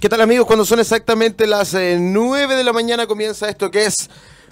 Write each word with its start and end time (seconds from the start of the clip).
¿Qué 0.00 0.08
tal 0.08 0.22
amigos? 0.22 0.46
Cuando 0.46 0.64
son 0.64 0.80
exactamente 0.80 1.46
las 1.46 1.74
9 1.74 2.56
de 2.56 2.64
la 2.64 2.72
mañana 2.72 3.06
comienza 3.06 3.50
esto 3.50 3.70
que 3.70 3.84
es 3.84 4.08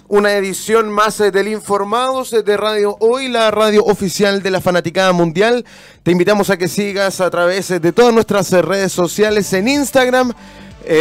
una 0.07 0.33
edición 0.33 0.91
más 0.91 1.17
del 1.17 1.47
Informados 1.47 2.29
de 2.29 2.55
Radio 2.55 2.95
Hoy, 2.99 3.29
la 3.29 3.49
radio 3.49 3.83
oficial 3.83 4.43
de 4.43 4.51
la 4.51 4.61
Fanaticada 4.61 5.11
Mundial. 5.11 5.65
Te 6.03 6.11
invitamos 6.11 6.51
a 6.51 6.57
que 6.57 6.67
sigas 6.67 7.19
a 7.19 7.31
través 7.31 7.69
de 7.69 7.91
todas 7.91 8.13
nuestras 8.13 8.51
redes 8.51 8.91
sociales 8.91 9.51
en 9.53 9.67
Instagram. 9.67 10.33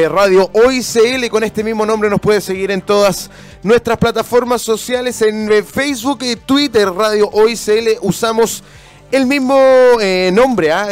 Radio 0.09 0.51
Hoy 0.55 0.83
CL 0.83 1.29
con 1.29 1.45
este 1.45 1.63
mismo 1.63 1.85
nombre 1.85 2.09
nos 2.09 2.19
puedes 2.19 2.45
seguir 2.45 2.71
en 2.71 2.81
todas 2.81 3.31
nuestras 3.63 3.99
plataformas 3.99 4.63
sociales 4.63 5.21
en 5.21 5.63
Facebook 5.63 6.21
y 6.23 6.37
Twitter 6.37 6.91
Radio 6.91 7.29
Hoy 7.35 7.55
CL 7.55 7.99
usamos 8.01 8.65
el 9.11 9.27
mismo 9.27 9.59
eh, 10.01 10.31
nombre, 10.35 10.71
¿ah? 10.71 10.89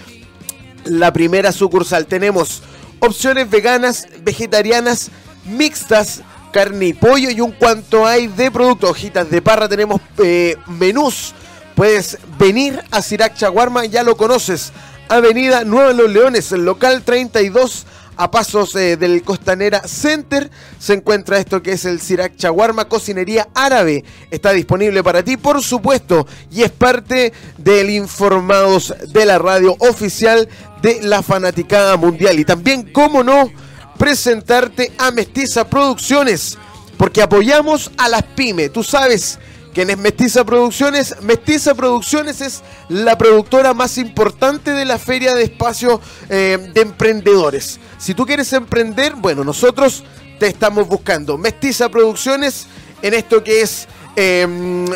la 0.85 1.13
primera 1.13 1.51
sucursal. 1.51 2.05
Tenemos 2.07 2.63
opciones 2.99 3.49
veganas, 3.49 4.07
vegetarianas, 4.23 5.11
mixtas 5.45 6.21
carne 6.51 6.87
y 6.87 6.93
pollo 6.93 7.29
y 7.29 7.41
un 7.41 7.51
cuanto 7.51 8.05
hay 8.05 8.27
de 8.27 8.51
productos. 8.51 8.91
Hojitas 8.91 9.29
de 9.29 9.41
parra, 9.41 9.69
tenemos 9.69 10.01
eh, 10.17 10.55
menús. 10.67 11.33
Puedes 11.75 12.17
venir 12.39 12.81
a 12.89 13.01
Sirac 13.01 13.35
Chaguarma, 13.35 13.85
ya 13.85 14.03
lo 14.03 14.17
conoces. 14.17 14.71
Avenida 15.09 15.63
Nueva 15.63 15.93
Los 15.93 16.09
Leones, 16.09 16.51
el 16.51 16.65
local 16.65 17.03
32 17.03 17.85
a 18.17 18.31
pasos 18.31 18.75
eh, 18.75 18.97
del 18.97 19.21
Costanera 19.21 19.87
Center 19.87 20.49
se 20.79 20.93
encuentra 20.93 21.37
esto 21.37 21.61
que 21.61 21.73
es 21.73 21.85
el 21.85 22.01
Sirac 22.01 22.35
Chaguarma 22.35 22.85
Cocinería 22.85 23.47
Árabe. 23.53 24.03
Está 24.31 24.51
disponible 24.51 25.03
para 25.03 25.23
ti, 25.23 25.37
por 25.37 25.61
supuesto, 25.61 26.27
y 26.51 26.63
es 26.63 26.71
parte 26.71 27.31
del 27.57 27.91
Informados 27.91 28.93
de 29.09 29.25
la 29.25 29.37
radio 29.37 29.75
oficial 29.79 30.49
de 30.81 31.01
la 31.03 31.21
Fanaticada 31.21 31.95
Mundial. 31.95 32.39
Y 32.39 32.45
también, 32.45 32.91
cómo 32.91 33.23
no, 33.23 33.51
presentarte 33.97 34.91
a 34.97 35.11
Mestiza 35.11 35.69
Producciones, 35.69 36.57
porque 36.97 37.21
apoyamos 37.21 37.91
a 37.97 38.09
las 38.09 38.23
pymes. 38.23 38.73
Tú 38.73 38.83
sabes 38.83 39.39
¿Quién 39.77 39.91
es 39.91 39.97
Mestiza 39.99 40.43
Producciones? 40.43 41.21
Mestiza 41.21 41.75
Producciones 41.75 42.41
es 42.41 42.63
la 42.89 43.15
productora 43.15 43.75
más 43.75 43.99
importante 43.99 44.71
de 44.71 44.85
la 44.85 44.97
feria 44.97 45.35
de 45.35 45.43
espacio 45.43 46.01
eh, 46.29 46.71
de 46.73 46.81
emprendedores. 46.81 47.79
Si 47.99 48.15
tú 48.15 48.25
quieres 48.25 48.51
emprender, 48.53 49.13
bueno, 49.13 49.43
nosotros 49.43 50.03
te 50.39 50.47
estamos 50.47 50.87
buscando. 50.87 51.37
Mestiza 51.37 51.89
Producciones 51.89 52.65
en 53.03 53.13
esto 53.13 53.43
que 53.43 53.61
es, 53.61 53.87
em, 54.15 54.87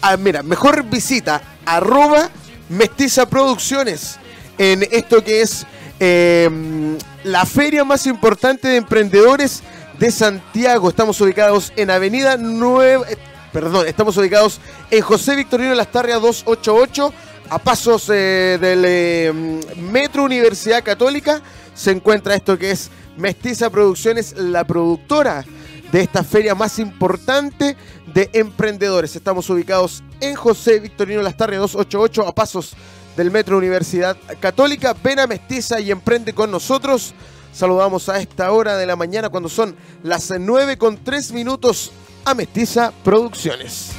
ah, 0.00 0.16
mira, 0.16 0.42
mejor 0.42 0.82
visita 0.84 1.42
arroba 1.66 2.30
Mestiza 2.70 3.28
Producciones 3.28 4.16
en 4.56 4.82
esto 4.92 5.22
que 5.22 5.42
es 5.42 5.66
em, 6.00 6.96
la 7.24 7.44
feria 7.44 7.84
más 7.84 8.06
importante 8.06 8.66
de 8.68 8.76
emprendedores 8.76 9.62
de 9.98 10.10
Santiago. 10.10 10.88
Estamos 10.88 11.20
ubicados 11.20 11.70
en 11.76 11.90
Avenida 11.90 12.38
9 12.38 13.18
perdón, 13.52 13.86
estamos 13.86 14.16
ubicados 14.16 14.60
en 14.90 15.02
José 15.02 15.36
Victorino 15.36 15.74
Lastarria 15.74 16.18
288, 16.18 17.12
a 17.50 17.58
pasos 17.58 18.08
eh, 18.08 18.58
del 18.60 18.84
eh, 18.86 19.60
Metro 19.76 20.24
Universidad 20.24 20.82
Católica. 20.82 21.42
Se 21.74 21.90
encuentra 21.90 22.34
esto 22.34 22.58
que 22.58 22.70
es 22.70 22.90
Mestiza 23.16 23.68
Producciones, 23.70 24.34
la 24.36 24.64
productora 24.64 25.44
de 25.92 26.00
esta 26.00 26.24
feria 26.24 26.54
más 26.54 26.78
importante 26.78 27.76
de 28.14 28.30
emprendedores. 28.32 29.14
Estamos 29.14 29.48
ubicados 29.50 30.02
en 30.20 30.34
José 30.34 30.80
Victorino 30.80 31.20
Lastarria 31.20 31.58
288, 31.58 32.26
a 32.26 32.34
pasos 32.34 32.74
del 33.16 33.30
Metro 33.30 33.58
Universidad 33.58 34.16
Católica. 34.40 34.96
Ven 35.04 35.20
a 35.20 35.26
Mestiza 35.26 35.78
y 35.78 35.90
emprende 35.90 36.32
con 36.32 36.50
nosotros. 36.50 37.14
Saludamos 37.52 38.08
a 38.08 38.18
esta 38.18 38.50
hora 38.50 38.78
de 38.78 38.86
la 38.86 38.96
mañana 38.96 39.28
cuando 39.28 39.50
son 39.50 39.76
las 40.02 40.30
9 40.30 40.78
con 40.78 40.96
3 41.04 41.32
minutos 41.32 41.92
a 42.24 42.92
Producciones. 43.02 43.90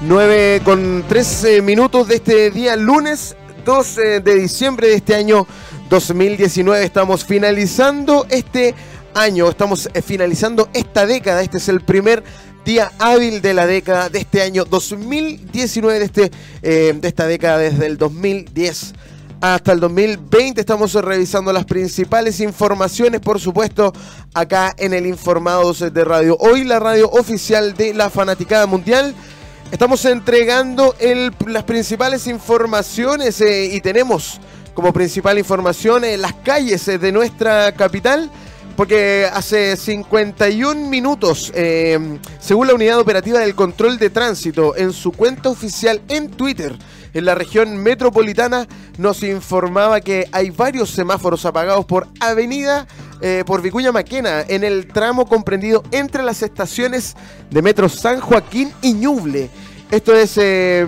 Nueve 0.00 0.62
con 0.64 1.04
13 1.08 1.60
minutos 1.62 2.06
de 2.06 2.16
este 2.16 2.50
día, 2.50 2.76
lunes 2.76 3.36
12 3.64 4.20
de 4.20 4.34
diciembre 4.36 4.88
de 4.88 4.94
este 4.94 5.16
año 5.16 5.46
2019. 5.90 6.84
Estamos 6.84 7.24
finalizando 7.24 8.26
este 8.30 8.74
año, 9.14 9.50
estamos 9.50 9.88
eh, 9.92 10.02
finalizando 10.02 10.68
esta 10.72 11.04
década. 11.04 11.42
Este 11.42 11.58
es 11.58 11.68
el 11.68 11.80
primer 11.80 12.22
día 12.64 12.92
hábil 12.98 13.42
de 13.42 13.54
la 13.54 13.66
década 13.66 14.08
de 14.08 14.20
este 14.20 14.40
año 14.40 14.64
2019, 14.64 15.98
de, 15.98 16.04
este, 16.04 16.30
eh, 16.62 16.94
de 16.96 17.08
esta 17.08 17.26
década 17.26 17.58
desde 17.58 17.86
el 17.86 17.98
2010 17.98 18.94
hasta 19.40 19.72
el 19.72 19.80
2020. 19.80 20.60
Estamos 20.60 20.94
revisando 20.94 21.52
las 21.52 21.64
principales 21.64 22.40
informaciones, 22.40 23.20
por 23.20 23.40
supuesto, 23.40 23.92
acá 24.34 24.74
en 24.76 24.94
el 24.94 25.06
Informados 25.06 25.92
de 25.92 26.04
Radio. 26.04 26.36
Hoy 26.38 26.64
la 26.64 26.78
radio 26.78 27.08
oficial 27.10 27.74
de 27.74 27.94
la 27.94 28.10
Fanaticada 28.10 28.66
Mundial. 28.66 29.14
Estamos 29.70 30.04
entregando 30.04 30.94
las 31.46 31.64
principales 31.64 32.26
informaciones 32.26 33.40
eh, 33.40 33.66
y 33.66 33.80
tenemos 33.80 34.40
como 34.74 34.92
principal 34.92 35.38
información 35.38 36.04
en 36.04 36.22
las 36.22 36.34
calles 36.34 36.86
de 36.86 37.12
nuestra 37.12 37.72
capital 37.72 38.30
porque 38.76 39.28
hace 39.32 39.76
51 39.76 40.88
minutos, 40.88 41.52
según 42.38 42.68
la 42.68 42.74
unidad 42.74 43.00
operativa 43.00 43.40
del 43.40 43.56
control 43.56 43.98
de 43.98 44.08
tránsito, 44.08 44.76
en 44.76 44.92
su 44.92 45.10
cuenta 45.10 45.48
oficial 45.48 46.00
en 46.06 46.30
Twitter, 46.30 46.78
en 47.14 47.24
la 47.24 47.34
región 47.34 47.76
metropolitana, 47.78 48.66
nos 48.98 49.22
informaba 49.22 50.00
que 50.00 50.28
hay 50.32 50.50
varios 50.50 50.90
semáforos 50.90 51.44
apagados 51.44 51.84
por 51.84 52.08
Avenida 52.20 52.86
eh, 53.20 53.42
por 53.44 53.62
Vicuña 53.62 53.90
Maquena, 53.90 54.42
en 54.46 54.62
el 54.62 54.86
tramo 54.86 55.26
comprendido 55.26 55.82
entre 55.90 56.22
las 56.22 56.42
estaciones 56.42 57.16
de 57.50 57.62
Metro 57.62 57.88
San 57.88 58.20
Joaquín 58.20 58.72
y 58.80 58.92
Ñuble. 58.92 59.50
Esto 59.90 60.14
es, 60.14 60.36
eh, 60.36 60.86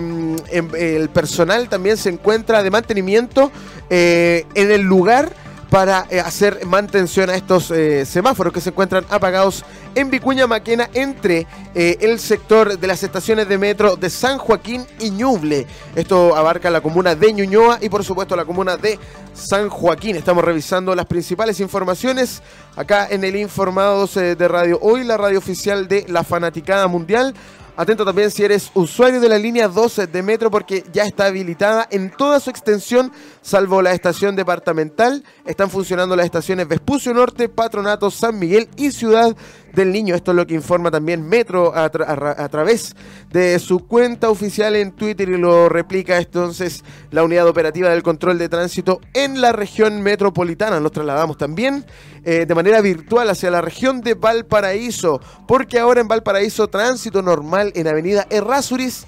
el 0.77 1.09
personal 1.09 1.67
también 1.67 1.97
se 1.97 2.09
encuentra 2.09 2.63
de 2.63 2.69
mantenimiento 2.69 3.51
eh, 3.89 4.45
en 4.53 4.71
el 4.71 4.81
lugar 4.81 5.33
para 5.71 6.05
eh, 6.09 6.19
hacer 6.19 6.65
mantención 6.65 7.29
a 7.29 7.35
estos 7.35 7.71
eh, 7.71 8.05
semáforos 8.05 8.51
que 8.51 8.59
se 8.59 8.71
encuentran 8.71 9.05
apagados 9.09 9.63
en 9.95 10.11
Vicuña 10.11 10.45
Maquena 10.45 10.89
entre 10.93 11.47
eh, 11.73 11.97
el 12.01 12.19
sector 12.19 12.77
de 12.77 12.87
las 12.87 13.01
estaciones 13.03 13.47
de 13.47 13.57
metro 13.57 13.95
de 13.95 14.09
San 14.09 14.37
Joaquín 14.37 14.85
y 14.99 15.11
Ñuble. 15.11 15.65
Esto 15.95 16.35
abarca 16.35 16.69
la 16.69 16.81
comuna 16.81 17.15
de 17.15 17.31
Ñuñoa 17.31 17.79
y 17.81 17.87
por 17.87 18.03
supuesto 18.03 18.35
la 18.35 18.43
comuna 18.43 18.75
de 18.75 18.99
San 19.33 19.69
Joaquín. 19.69 20.17
Estamos 20.17 20.43
revisando 20.43 20.93
las 20.93 21.05
principales 21.05 21.61
informaciones 21.61 22.43
acá 22.75 23.07
en 23.09 23.23
el 23.23 23.37
Informados 23.37 24.15
de 24.15 24.47
Radio 24.49 24.77
Hoy, 24.81 25.05
la 25.05 25.15
radio 25.15 25.39
oficial 25.39 25.87
de 25.87 26.05
la 26.09 26.25
Fanaticada 26.25 26.87
Mundial. 26.87 27.33
Atento 27.77 28.03
también 28.03 28.29
si 28.29 28.43
eres 28.43 28.69
usuario 28.73 29.21
de 29.21 29.29
la 29.29 29.37
línea 29.37 29.67
12 29.69 30.07
de 30.07 30.21
metro 30.21 30.51
porque 30.51 30.83
ya 30.91 31.03
está 31.03 31.27
habilitada 31.27 31.87
en 31.89 32.11
toda 32.11 32.39
su 32.41 32.49
extensión, 32.49 33.11
salvo 33.41 33.81
la 33.81 33.93
estación 33.93 34.35
departamental. 34.35 35.23
Están 35.45 35.69
funcionando 35.69 36.15
las 36.15 36.25
estaciones 36.25 36.67
Vespucio 36.67 37.13
Norte, 37.13 37.49
Patronato, 37.49 38.11
San 38.11 38.37
Miguel 38.39 38.69
y 38.77 38.91
Ciudad 38.91 39.35
del 39.73 39.91
Niño. 39.91 40.15
Esto 40.15 40.31
es 40.31 40.37
lo 40.37 40.45
que 40.45 40.53
informa 40.53 40.91
también 40.91 41.27
Metro 41.27 41.73
a, 41.75 41.89
través 41.89 42.95
de 43.31 43.57
su 43.59 43.79
cuenta 43.87 44.29
oficial 44.29 44.75
en 44.75 44.91
Twitter 44.91 45.29
y 45.29 45.37
lo 45.37 45.69
replica 45.69 46.17
entonces 46.17 46.83
la 47.09 47.23
unidad 47.23 47.47
operativa 47.47 47.89
del 47.89 48.03
control 48.03 48.37
de 48.37 48.49
tránsito 48.49 48.99
en 49.13 49.41
la 49.41 49.51
región 49.51 50.01
metropolitana. 50.01 50.79
Nos 50.79 50.91
trasladamos 50.91 51.37
también 51.37 51.85
eh, 52.23 52.45
de 52.45 52.55
manera 52.55 52.81
virtual 52.81 53.29
hacia 53.29 53.51
la 53.51 53.61
región 53.61 54.01
de 54.01 54.13
Valparaíso, 54.13 55.21
porque 55.47 55.79
ahora 55.79 56.01
en 56.01 56.07
Valparaíso 56.07 56.67
tránsito 56.67 57.21
normal 57.21 57.71
en 57.75 57.87
Avenida 57.87 58.27
Errázuriz 58.29 59.05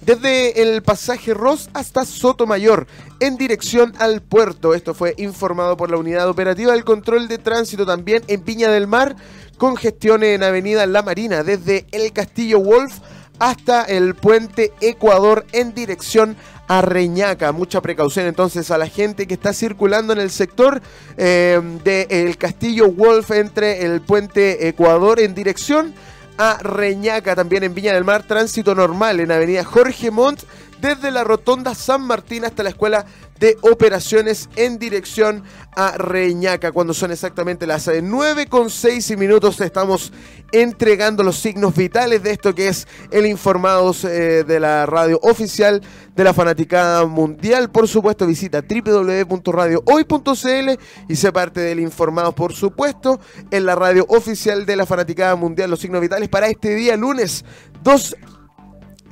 desde 0.00 0.62
el 0.62 0.82
pasaje 0.82 1.34
Ross 1.34 1.68
hasta 1.74 2.04
Sotomayor, 2.04 2.86
en 3.20 3.36
dirección 3.36 3.92
al 3.98 4.22
puerto. 4.22 4.74
Esto 4.74 4.94
fue 4.94 5.14
informado 5.18 5.76
por 5.76 5.90
la 5.90 5.98
unidad 5.98 6.28
operativa 6.28 6.72
del 6.72 6.84
control 6.84 7.28
de 7.28 7.38
tránsito 7.38 7.84
también 7.86 8.22
en 8.28 8.42
Piña 8.42 8.70
del 8.70 8.86
Mar, 8.86 9.16
Congestión 9.58 10.22
en 10.22 10.42
Avenida 10.42 10.86
La 10.86 11.02
Marina, 11.02 11.42
desde 11.42 11.86
el 11.92 12.12
Castillo 12.12 12.60
Wolf 12.60 12.98
hasta 13.38 13.84
el 13.84 14.14
puente 14.14 14.72
Ecuador 14.80 15.46
en 15.52 15.74
dirección 15.74 16.36
a 16.68 16.82
Reñaca. 16.82 17.52
Mucha 17.52 17.80
precaución 17.80 18.26
entonces 18.26 18.70
a 18.70 18.78
la 18.78 18.86
gente 18.86 19.26
que 19.26 19.34
está 19.34 19.52
circulando 19.52 20.12
en 20.12 20.20
el 20.20 20.30
sector 20.30 20.80
eh, 21.16 21.60
del 21.82 22.36
Castillo 22.38 22.92
Wolf 22.92 23.32
entre 23.32 23.84
el 23.84 24.00
puente 24.02 24.68
Ecuador 24.68 25.20
en 25.20 25.34
dirección 25.34 25.94
a 26.40 26.56
Reñaca, 26.56 27.36
también 27.36 27.64
en 27.64 27.74
Viña 27.74 27.92
del 27.92 28.04
Mar, 28.04 28.22
tránsito 28.22 28.74
normal 28.74 29.20
en 29.20 29.30
Avenida 29.30 29.62
Jorge 29.62 30.10
Montt, 30.10 30.44
desde 30.80 31.10
la 31.10 31.22
Rotonda 31.22 31.74
San 31.74 32.00
Martín 32.00 32.46
hasta 32.46 32.62
la 32.62 32.70
Escuela 32.70 33.04
de 33.40 33.56
operaciones 33.62 34.48
en 34.54 34.78
dirección 34.78 35.42
a 35.74 35.96
Reñaca. 35.96 36.72
Cuando 36.72 36.92
son 36.92 37.10
exactamente 37.10 37.66
las 37.66 37.90
9 38.00 38.46
con 38.46 38.68
6 38.68 39.16
minutos, 39.16 39.58
estamos 39.62 40.12
entregando 40.52 41.22
los 41.22 41.38
signos 41.38 41.74
vitales 41.74 42.22
de 42.22 42.32
esto 42.32 42.54
que 42.54 42.68
es 42.68 42.86
el 43.10 43.24
Informados 43.26 44.04
eh, 44.04 44.44
de 44.44 44.60
la 44.60 44.84
radio 44.84 45.18
oficial 45.22 45.80
de 46.14 46.24
la 46.24 46.34
Fanaticada 46.34 47.06
Mundial. 47.06 47.70
Por 47.70 47.88
supuesto, 47.88 48.26
visita 48.26 48.62
www.radiohoy.cl 48.62 50.78
y 51.08 51.16
se 51.16 51.32
parte 51.32 51.60
del 51.60 51.80
Informados, 51.80 52.34
por 52.34 52.52
supuesto, 52.52 53.20
en 53.50 53.64
la 53.64 53.74
radio 53.74 54.04
oficial 54.10 54.66
de 54.66 54.76
la 54.76 54.84
Fanaticada 54.84 55.34
Mundial. 55.34 55.70
Los 55.70 55.80
signos 55.80 56.02
vitales 56.02 56.28
para 56.28 56.48
este 56.48 56.74
día, 56.74 56.94
lunes 56.94 57.42
2 57.82 58.16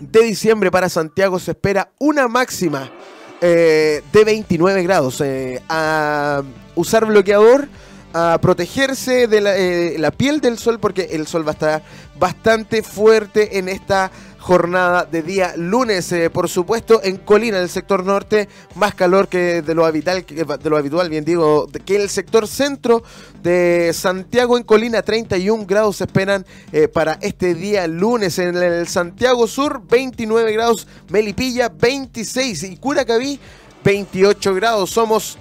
de 0.00 0.22
diciembre 0.22 0.70
para 0.70 0.90
Santiago 0.90 1.38
se 1.38 1.52
espera 1.52 1.92
una 1.98 2.28
máxima 2.28 2.92
eh, 3.40 4.02
de 4.12 4.24
29 4.24 4.82
grados. 4.82 5.20
Eh, 5.20 5.62
a 5.68 6.42
usar 6.74 7.06
bloqueador, 7.06 7.68
a 8.12 8.38
protegerse 8.40 9.26
de 9.26 9.38
eh, 9.38 9.98
la, 9.98 10.10
piel 10.10 10.40
del 10.40 10.58
sol 10.58 10.78
porque 10.80 11.08
el 11.12 11.26
sol 11.26 11.46
va 11.46 11.50
a 11.50 11.52
estar 11.52 11.82
bastante 12.18 12.82
fuerte 12.82 13.58
en 13.58 13.68
esta 13.68 14.10
jornada 14.38 15.04
de 15.04 15.22
día 15.22 15.54
lunes, 15.56 16.14
por 16.32 16.48
supuesto, 16.48 17.00
en 17.02 17.16
Colina, 17.16 17.58
el 17.58 17.68
sector 17.68 18.04
norte, 18.04 18.48
más 18.74 18.94
calor 18.94 19.28
que 19.28 19.62
de 19.62 19.74
lo 19.74 19.84
habitual, 19.84 20.24
de 20.26 20.70
lo 20.70 20.76
habitual, 20.76 21.10
bien 21.10 21.24
digo, 21.24 21.68
que 21.84 21.96
el 21.96 22.08
sector 22.08 22.46
centro 22.48 23.02
de 23.42 23.92
Santiago 23.92 24.56
en 24.56 24.64
Colina, 24.64 25.02
31 25.02 25.66
grados 25.66 25.96
se 25.96 26.04
esperan 26.04 26.46
para 26.92 27.18
este 27.20 27.54
día 27.54 27.86
lunes. 27.86 28.38
En 28.38 28.56
el 28.56 28.88
Santiago 28.88 29.46
Sur, 29.46 29.82
29 29.88 30.52
grados, 30.52 30.86
Melipilla, 31.08 31.68
26 31.68 32.62
y 32.64 32.76
Curacaví, 32.76 33.38
28 33.84 34.54
grados. 34.54 34.90
Somos 34.90 35.38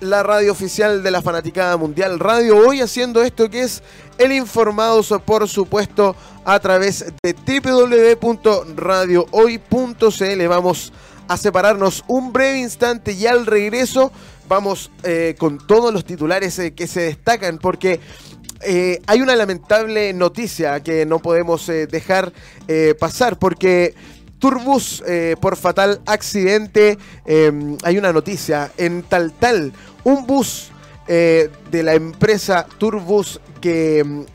la 0.00 0.22
radio 0.22 0.52
oficial 0.52 1.02
de 1.02 1.10
la 1.10 1.22
Fanaticada 1.22 1.76
Mundial 1.76 2.18
Radio. 2.18 2.56
Hoy 2.56 2.80
haciendo 2.80 3.22
esto 3.22 3.50
que 3.50 3.62
es 3.62 3.82
el 4.18 4.32
Informados, 4.32 5.14
por 5.24 5.48
supuesto, 5.48 6.14
a 6.44 6.58
través 6.60 7.04
de 7.22 7.34
www.radiohoy.cl. 7.62 10.48
Vamos 10.48 10.92
a 11.28 11.36
separarnos 11.36 12.04
un 12.08 12.32
breve 12.32 12.58
instante 12.58 13.12
y 13.12 13.26
al 13.26 13.46
regreso 13.46 14.10
vamos 14.48 14.90
eh, 15.02 15.34
con 15.38 15.58
todos 15.58 15.92
los 15.92 16.04
titulares 16.04 16.58
eh, 16.58 16.72
que 16.72 16.86
se 16.86 17.02
destacan 17.02 17.58
porque... 17.58 18.00
Eh, 18.60 19.00
hay 19.06 19.22
una 19.22 19.36
lamentable 19.36 20.12
noticia 20.12 20.82
que 20.82 21.06
no 21.06 21.20
podemos 21.20 21.68
dejar 21.68 22.32
pasar 22.98 23.38
porque 23.38 23.94
Turbus 24.40 25.04
por 25.40 25.56
fatal 25.56 26.00
accidente. 26.06 26.98
Em, 27.24 27.78
hay 27.84 27.98
una 27.98 28.12
noticia. 28.12 28.72
En 28.76 29.04
tal 29.04 29.32
tal, 29.32 29.72
un 30.04 30.26
bus 30.26 30.70
eh, 31.06 31.50
de 31.70 31.82
la 31.82 31.94
empresa 31.94 32.66
Turbus 32.78 33.40
que 33.60 34.00
em, 34.00 34.26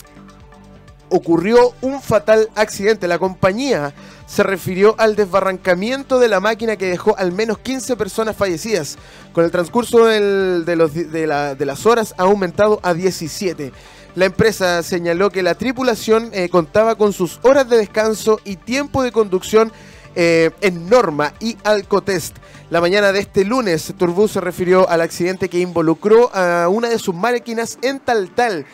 ocurrió 1.10 1.74
un 1.82 2.02
fatal 2.02 2.50
accidente. 2.56 3.08
La 3.08 3.20
compañía 3.20 3.94
se 4.26 4.42
refirió 4.42 4.96
al 4.98 5.16
desbarrancamiento 5.16 6.20
de 6.20 6.28
la 6.28 6.40
máquina 6.40 6.76
que 6.76 6.90
dejó 6.90 7.16
al 7.18 7.32
menos 7.32 7.60
15 7.60 7.96
personas 7.96 8.36
fallecidas. 8.36 8.98
Con 9.32 9.46
el 9.46 9.52
transcurso 9.52 10.06
de, 10.06 10.66
de, 10.66 11.66
las 11.66 11.86
horas 11.86 12.16
ha 12.18 12.24
aumentado 12.24 12.80
a 12.82 12.96
17. 12.96 13.72
La 14.16 14.26
empresa 14.26 14.82
señaló 14.82 15.30
que 15.30 15.44
la 15.44 15.56
tripulación 15.56 16.30
eh, 16.34 16.50
contaba 16.50 16.96
con 16.96 17.14
sus 17.14 17.40
horas 17.44 17.70
de 17.70 17.78
descanso 17.78 18.40
y 18.44 18.56
tiempo 18.56 19.04
de 19.04 19.12
conducción 19.12 19.72
eh, 20.16 20.52
en 20.62 20.90
Norma 20.90 21.34
y 21.40 21.58
Alcotest. 21.64 22.38
La 22.70 22.82
mañana 22.82 23.12
de 23.12 23.20
este 23.20 23.46
lunes, 23.46 23.94
Turbus 23.98 24.32
se 24.32 24.42
refirió 24.42 24.90
al 24.90 25.02
accidente 25.02 25.50
que 25.50 25.60
involucró 25.60 26.34
a 26.36 26.68
una 26.70 26.90
de 26.90 27.00
sus 27.00 27.16
máquinas 27.16 27.78
en 27.82 28.00
Taltal, 28.00 28.66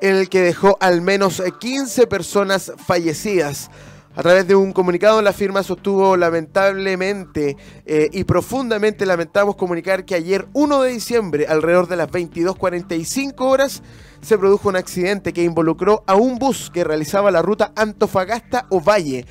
en 0.00 0.16
el 0.16 0.28
que 0.28 0.42
dejó 0.42 0.76
al 0.80 1.00
menos 1.00 1.42
15 1.60 2.06
personas 2.06 2.72
fallecidas. 2.86 3.70
A 4.16 4.22
través 4.22 4.48
de 4.48 4.54
un 4.56 4.72
comunicado, 4.72 5.20
la 5.20 5.34
firma 5.34 5.62
sostuvo 5.62 6.16
lamentablemente 6.16 7.54
eh, 7.84 8.08
y 8.12 8.24
profundamente 8.24 9.04
lamentamos 9.04 9.56
comunicar 9.56 10.06
que 10.06 10.14
ayer 10.14 10.46
1 10.54 10.82
de 10.82 10.90
diciembre, 10.90 11.46
alrededor 11.46 11.86
de 11.86 11.96
las 11.96 12.08
22.45 12.08 13.34
horas, 13.40 13.82
se 14.22 14.38
produjo 14.38 14.70
un 14.70 14.76
accidente 14.76 15.34
que 15.34 15.42
involucró 15.42 16.02
a 16.06 16.14
un 16.14 16.38
bus 16.38 16.70
que 16.72 16.82
realizaba 16.82 17.30
la 17.30 17.42
ruta 17.42 17.72
Antofagasta-Ovalle 17.76 19.26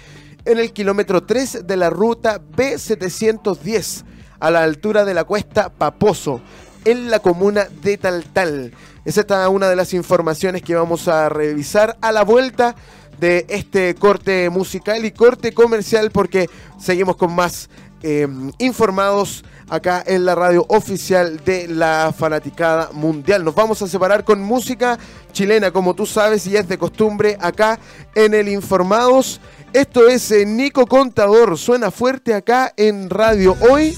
en 0.45 0.59
el 0.59 0.71
kilómetro 0.71 1.23
3 1.23 1.65
de 1.65 1.75
la 1.75 1.89
ruta 1.89 2.39
B710, 2.39 4.03
a 4.39 4.51
la 4.51 4.63
altura 4.63 5.03
de 5.03 5.13
la 5.13 5.23
cuesta 5.23 5.69
Paposo, 5.69 6.39
en 6.85 7.09
la 7.09 7.19
comuna 7.19 7.67
de 7.81 7.97
Taltal. 7.97 8.71
Esa 9.05 9.21
es 9.21 9.49
una 9.49 9.69
de 9.69 9.75
las 9.75 9.93
informaciones 9.93 10.61
que 10.61 10.75
vamos 10.75 11.07
a 11.07 11.29
revisar 11.29 11.97
a 12.01 12.11
la 12.11 12.23
vuelta 12.23 12.75
de 13.19 13.45
este 13.49 13.95
corte 13.95 14.49
musical 14.49 15.05
y 15.05 15.11
corte 15.11 15.53
comercial 15.53 16.11
porque 16.11 16.49
seguimos 16.79 17.15
con 17.15 17.33
más 17.33 17.69
em, 18.03 18.51
informados 18.59 19.43
acá 19.69 20.03
en 20.05 20.25
la 20.25 20.35
radio 20.35 20.65
oficial 20.69 21.41
de 21.43 21.67
la 21.67 22.13
fanaticada 22.15 22.89
mundial. 22.93 23.43
Nos 23.43 23.55
vamos 23.55 23.81
a 23.81 23.87
separar 23.87 24.23
con 24.23 24.41
música 24.41 24.99
chilena, 25.31 25.71
como 25.71 25.95
tú 25.95 26.05
sabes, 26.05 26.45
y 26.47 26.55
es 26.55 26.67
de 26.67 26.77
costumbre 26.77 27.37
acá 27.39 27.79
en 28.13 28.33
el 28.33 28.47
Informados. 28.47 29.39
Esto 29.75 30.07
es 30.07 30.31
eh, 30.31 30.45
Nico 30.45 30.85
Contador, 30.85 31.57
suena 31.57 31.91
fuerte 31.91 32.33
acá 32.33 32.73
en 32.77 33.09
Radio 33.09 33.57
Hoy. 33.59 33.93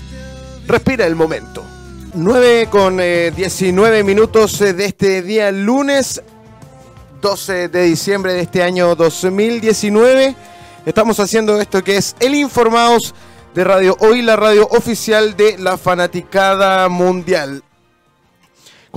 Respira 0.65 1.05
el 1.05 1.15
momento. 1.15 1.63
9 2.15 2.67
con 2.71 2.97
19 2.97 4.03
minutos 4.03 4.57
de 4.57 4.83
este 4.83 5.21
día 5.21 5.51
lunes 5.51 6.23
12 7.21 7.67
de 7.67 7.83
diciembre 7.83 8.33
de 8.33 8.41
este 8.41 8.63
año 8.63 8.95
2019. 8.95 10.35
Estamos 10.83 11.19
haciendo 11.19 11.61
esto 11.61 11.83
que 11.83 11.97
es 11.97 12.15
el 12.21 12.33
Informados 12.33 13.13
de 13.53 13.63
Radio 13.63 13.95
Hoy, 13.99 14.23
la 14.23 14.35
radio 14.35 14.67
oficial 14.69 15.37
de 15.37 15.59
la 15.59 15.77
fanaticada 15.77 16.89
mundial. 16.89 17.61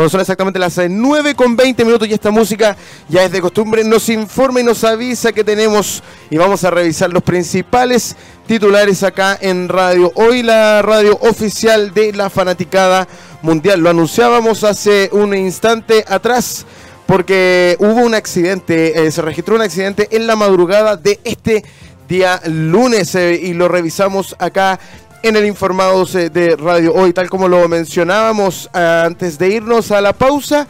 Cuando 0.00 0.12
son 0.12 0.23
exactamente 0.23 0.59
las 0.59 0.80
9 0.88 1.35
con 1.35 1.54
20 1.54 1.85
minutos 1.85 2.09
y 2.09 2.14
esta 2.14 2.30
música 2.30 2.75
ya 3.11 3.23
es 3.23 3.33
de 3.33 3.42
costumbre, 3.42 3.85
nos 3.85 4.09
informa 4.09 4.62
y 4.62 4.64
nos 4.64 4.83
avisa 4.83 5.30
que 5.30 5.45
tenemos 5.45 6.02
y 6.30 6.38
vamos 6.38 6.64
a 6.64 6.71
revisar 6.71 7.12
los 7.12 7.23
principales 7.23 8.16
titulares 8.47 9.02
acá 9.02 9.37
en 9.38 9.69
Radio 9.69 10.11
Hoy, 10.14 10.42
la 10.42 10.80
radio 10.80 11.19
oficial 11.21 11.92
de 11.92 12.14
la 12.14 12.30
fanaticada 12.30 13.07
mundial. 13.42 13.80
Lo 13.80 13.90
anunciábamos 13.90 14.64
hace 14.64 15.11
un 15.12 15.37
instante 15.37 16.02
atrás 16.09 16.64
porque 17.04 17.76
hubo 17.78 18.00
un 18.00 18.14
accidente, 18.14 19.04
eh, 19.04 19.11
se 19.11 19.21
registró 19.21 19.57
un 19.57 19.61
accidente 19.61 20.09
en 20.12 20.26
la 20.26 20.35
madrugada 20.35 20.97
de 20.97 21.21
este 21.25 21.62
día 22.09 22.40
lunes 22.47 23.14
eh, 23.16 23.35
y 23.35 23.52
lo 23.52 23.69
revisamos 23.69 24.35
acá 24.38 24.80
en 25.22 25.36
el 25.36 25.46
Informados 25.46 26.14
eh, 26.14 26.30
de 26.30 26.56
Radio 26.56 26.94
Hoy, 26.94 27.12
tal 27.12 27.28
como 27.28 27.48
lo 27.48 27.68
mencionábamos 27.68 28.68
antes 28.72 29.38
de 29.38 29.48
irnos 29.48 29.90
a 29.90 30.00
la 30.00 30.12
pausa. 30.12 30.66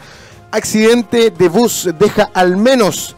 Accidente 0.51 1.31
de 1.31 1.47
bus 1.47 1.89
deja 1.97 2.29
al 2.33 2.57
menos 2.57 3.15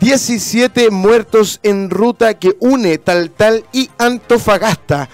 17 0.00 0.90
muertos 0.90 1.60
en 1.62 1.90
ruta 1.90 2.34
que 2.34 2.56
une 2.60 2.96
Tal 2.98 3.64
y 3.72 3.90
Antofagasta. 3.98 5.08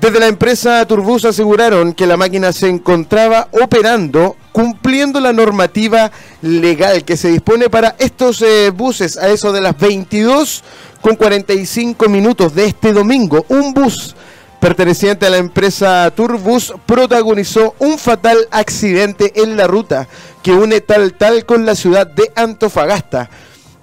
Desde 0.00 0.20
la 0.20 0.28
empresa 0.28 0.84
Turbus 0.86 1.24
aseguraron 1.24 1.92
que 1.92 2.06
la 2.06 2.16
máquina 2.16 2.52
se 2.52 2.68
encontraba 2.68 3.48
operando 3.52 4.36
cumpliendo 4.52 5.18
la 5.20 5.32
normativa 5.32 6.12
legal 6.42 7.04
que 7.04 7.16
se 7.16 7.30
dispone 7.30 7.68
para 7.68 7.96
estos 7.98 8.42
eh, 8.42 8.70
buses 8.70 9.16
a 9.16 9.28
eso 9.28 9.52
de 9.52 9.60
las 9.60 9.76
22 9.78 10.62
con 11.00 11.16
45 11.16 12.08
minutos 12.08 12.54
de 12.54 12.66
este 12.66 12.92
domingo. 12.92 13.44
Un 13.48 13.74
bus 13.74 14.14
perteneciente 14.60 15.26
a 15.26 15.30
la 15.30 15.38
empresa 15.38 16.12
Turbus 16.14 16.72
protagonizó 16.86 17.74
un 17.80 17.98
fatal 17.98 18.38
accidente 18.52 19.32
en 19.42 19.56
la 19.56 19.66
ruta 19.66 20.06
que 20.42 20.52
une 20.52 20.80
tal 20.80 21.14
tal 21.14 21.44
con 21.44 21.66
la 21.66 21.74
ciudad 21.74 22.06
de 22.06 22.30
Antofagasta. 22.36 23.28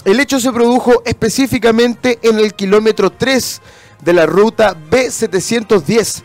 El 0.05 0.21
hecho 0.21 0.39
se 0.39 0.53
produjo 0.53 1.01
específicamente 1.03 2.19
en 2.21 2.39
el 2.39 2.53
kilómetro 2.53 3.09
3 3.09 3.61
de 4.01 4.13
la 4.13 4.25
ruta 4.25 4.73
B710, 4.89 6.23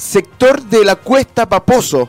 sector 0.00 0.62
de 0.62 0.84
la 0.84 0.96
Cuesta 0.96 1.48
Paposo. 1.48 2.08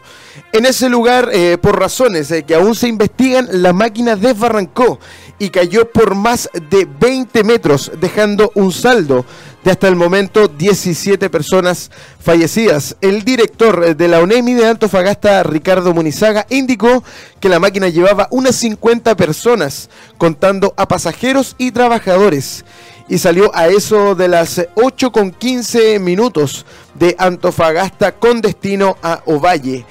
En 0.53 0.65
ese 0.65 0.89
lugar, 0.89 1.29
eh, 1.31 1.57
por 1.62 1.79
razones 1.79 2.31
eh, 2.31 2.43
que 2.43 2.55
aún 2.55 2.75
se 2.75 2.88
investigan, 2.88 3.48
la 3.51 3.74
máquina 3.74 4.15
desbarrancó 4.15 5.00
y 5.39 5.50
cayó 5.50 5.91
por 5.91 6.15
más 6.15 6.50
de 6.69 6.88
20 7.00 7.43
metros, 7.43 7.91
dejando 8.00 8.51
un 8.55 8.71
saldo 8.71 9.25
de 9.63 9.71
hasta 9.71 9.88
el 9.88 9.95
momento 9.95 10.48
17 10.48 11.29
personas 11.29 11.91
fallecidas. 12.19 12.95
El 13.01 13.24
director 13.24 13.83
eh, 13.83 13.95
de 13.95 14.07
la 14.07 14.21
UNEMI 14.21 14.53
de 14.53 14.67
Antofagasta, 14.67 15.43
Ricardo 15.43 15.93
Munizaga, 15.93 16.45
indicó 16.50 17.03
que 17.39 17.50
la 17.50 17.60
máquina 17.60 17.89
llevaba 17.89 18.27
unas 18.31 18.55
50 18.55 19.15
personas, 19.15 19.89
contando 20.17 20.74
a 20.77 20.88
pasajeros 20.88 21.55
y 21.57 21.71
trabajadores 21.71 22.65
y 23.12 23.18
salió 23.18 23.53
a 23.53 23.68
eso 23.68 24.15
de 24.15 24.30
las 24.30 24.65
8 24.75 25.12
con 25.12 25.32
15 25.32 26.00
minutos 26.00 26.65
de 26.94 27.13
Antofagasta 27.20 28.13
con 28.13 28.39
destino 28.39 28.96
a 29.03 29.22
Ovalle. 29.25 29.86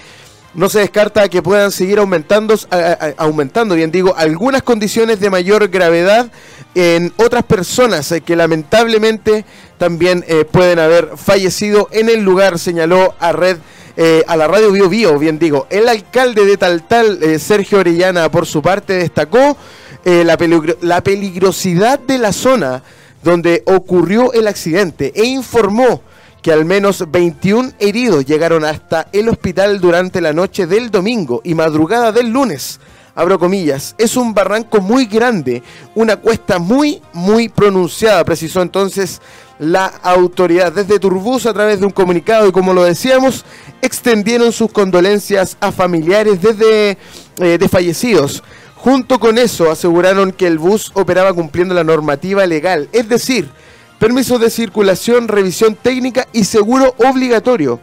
No 0.55 0.71
se 0.71 0.79
descarta 0.79 1.29
que 1.29 1.43
puedan 1.43 1.71
seguir 1.71 1.99
aumentando, 1.99 2.55
aumentando, 3.19 3.75
bien 3.75 3.91
digo, 3.91 4.15
algunas 4.17 4.63
condiciones 4.63 5.21
de 5.21 5.29
mayor 5.29 5.69
gravedad 5.69 6.31
en 6.75 7.13
otras 7.19 7.45
personas 7.45 8.11
eh, 8.11 8.23
que 8.23 8.37
lamentablemente 8.37 9.45
también 9.77 10.25
eh, 10.27 10.47
pueden 10.47 10.79
haber 10.79 11.11
fallecido 11.19 11.91
en 11.93 12.09
el 12.09 12.21
lugar, 12.21 12.59
señaló 12.59 13.15
a 13.21 13.33
Red 13.33 13.59
eh, 13.99 14.25
a 14.29 14.37
la 14.39 14.49
radio 14.49 14.73
Bio 14.73 14.89
Bio, 14.89 15.19
bien 15.19 15.39
digo. 15.39 15.67
El 15.69 15.91
alcalde 15.91 16.47
de 16.47 16.57
Tal 16.57 16.89
Tal, 16.89 17.39
Sergio 17.39 17.81
Orellana, 17.81 18.31
por 18.31 18.47
su 18.47 18.63
parte, 18.63 18.95
destacó 18.95 19.59
la, 20.07 20.39
la 20.81 21.03
peligrosidad 21.03 21.99
de 21.99 22.17
la 22.17 22.33
zona 22.33 22.83
donde 23.23 23.63
ocurrió 23.67 24.33
el 24.33 24.47
accidente 24.47 25.13
e 25.15 25.25
informó 25.25 26.03
que 26.43 26.53
al 26.53 26.65
menos 26.65 27.05
21 27.11 27.73
heridos 27.79 28.25
llegaron 28.25 28.65
hasta 28.65 29.09
el 29.13 29.29
hospital 29.29 29.81
durante 29.81 30.21
la 30.21 30.33
noche 30.33 30.67
del 30.67 30.91
domingo 30.91 31.41
y 31.45 31.55
madrugada 31.55 32.13
del 32.13 32.31
lunes. 32.31 32.81
Abro 33.15 33.39
comillas, 33.39 33.95
es 33.99 34.17
un 34.17 34.33
barranco 34.33 34.81
muy 34.81 35.05
grande, 35.05 35.63
una 35.95 36.17
cuesta 36.17 36.59
muy, 36.59 37.03
muy 37.13 37.49
pronunciada, 37.49 38.25
precisó 38.25 38.63
entonces 38.63 39.21
la 39.59 39.87
autoridad. 40.03 40.73
Desde 40.73 40.99
Turbus, 40.99 41.45
a 41.45 41.53
través 41.53 41.81
de 41.81 41.87
un 41.87 41.93
comunicado, 41.93 42.49
y 42.49 42.53
como 42.53 42.73
lo 42.73 42.85
decíamos, 42.85 43.45
extendieron 43.83 44.53
sus 44.53 44.73
condolencias 44.73 45.57
a 45.61 45.71
familiares 45.73 46.41
desde 46.41 46.97
eh, 47.39 47.59
de 47.59 47.69
fallecidos. 47.69 48.43
Junto 48.83 49.21
con 49.21 49.37
eso, 49.37 49.71
aseguraron 49.71 50.33
que 50.33 50.47
el 50.47 50.59
bus 50.59 50.91
operaba 50.95 51.35
cumpliendo 51.35 51.75
la 51.75 51.85
normativa 51.85 52.47
legal, 52.47 52.89
es 52.93 53.11
decir, 53.11 53.51
permiso 53.99 54.39
de 54.39 54.49
circulación, 54.49 55.29
revisión 55.29 55.75
técnica 55.75 56.27
y 56.33 56.45
seguro 56.45 56.95
obligatorio. 56.97 57.79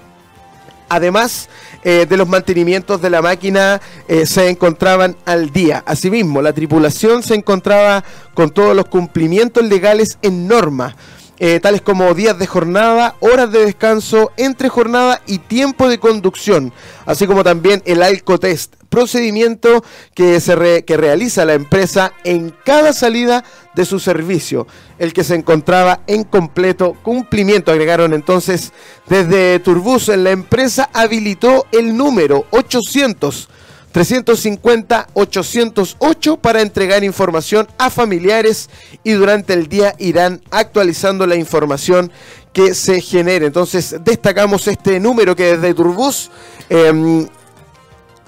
Además 0.89 1.49
eh, 1.83 2.07
de 2.09 2.17
los 2.17 2.27
mantenimientos 2.27 2.99
de 2.99 3.11
la 3.11 3.21
máquina 3.21 3.79
eh, 4.07 4.25
se 4.25 4.49
encontraban 4.49 5.15
al 5.25 5.51
día. 5.51 5.83
Asimismo, 5.85 6.41
la 6.41 6.53
tripulación 6.53 7.21
se 7.21 7.35
encontraba 7.35 8.03
con 8.33 8.49
todos 8.49 8.75
los 8.75 8.85
cumplimientos 8.85 9.63
legales 9.65 10.17
en 10.23 10.47
norma. 10.47 10.95
Eh, 11.37 11.59
tales 11.59 11.81
como 11.81 12.11
días 12.15 12.39
de 12.39 12.47
jornada, 12.47 13.13
horas 13.19 13.51
de 13.51 13.65
descanso, 13.65 14.31
entre 14.35 14.69
jornada 14.69 15.21
y 15.27 15.37
tiempo 15.37 15.87
de 15.87 15.99
conducción, 15.99 16.73
así 17.05 17.27
como 17.27 17.43
también 17.43 17.83
el 17.85 18.01
alcotest, 18.01 18.76
procedimiento 18.89 19.83
que, 20.13 20.39
se 20.39 20.83
que 20.85 20.97
realiza 20.97 21.45
la 21.45 21.53
empresa 21.53 22.13
en 22.23 22.53
cada 22.65 22.93
salida 22.93 23.43
de 23.75 23.85
su 23.85 23.99
servicio, 23.99 24.67
el 24.97 25.13
que 25.13 25.23
se 25.23 25.35
encontraba 25.35 26.01
en 26.07 26.23
completo 26.23 26.93
cumplimiento. 27.03 27.71
Agregaron 27.71 28.13
entonces 28.13 28.73
desde 29.07 29.59
Turbus, 29.59 30.07
la 30.09 30.31
empresa 30.31 30.89
habilitó 30.93 31.65
el 31.71 31.95
número 31.95 32.45
800 32.51 33.49
350-808 33.93 36.39
para 36.39 36.61
entregar 36.61 37.03
información 37.03 37.67
a 37.79 37.89
familiares 37.89 38.69
y 39.03 39.13
durante 39.13 39.53
el 39.53 39.67
día 39.67 39.95
irán 39.97 40.43
actualizando 40.51 41.25
la 41.25 41.35
información 41.35 42.11
que 42.53 42.75
se 42.75 43.01
genere. 43.01 43.47
Entonces 43.47 43.95
destacamos 44.03 44.67
este 44.67 44.99
número 44.99 45.35
que 45.35 45.57
desde 45.57 45.73
Turbus 45.73 46.29
em, 46.69 47.27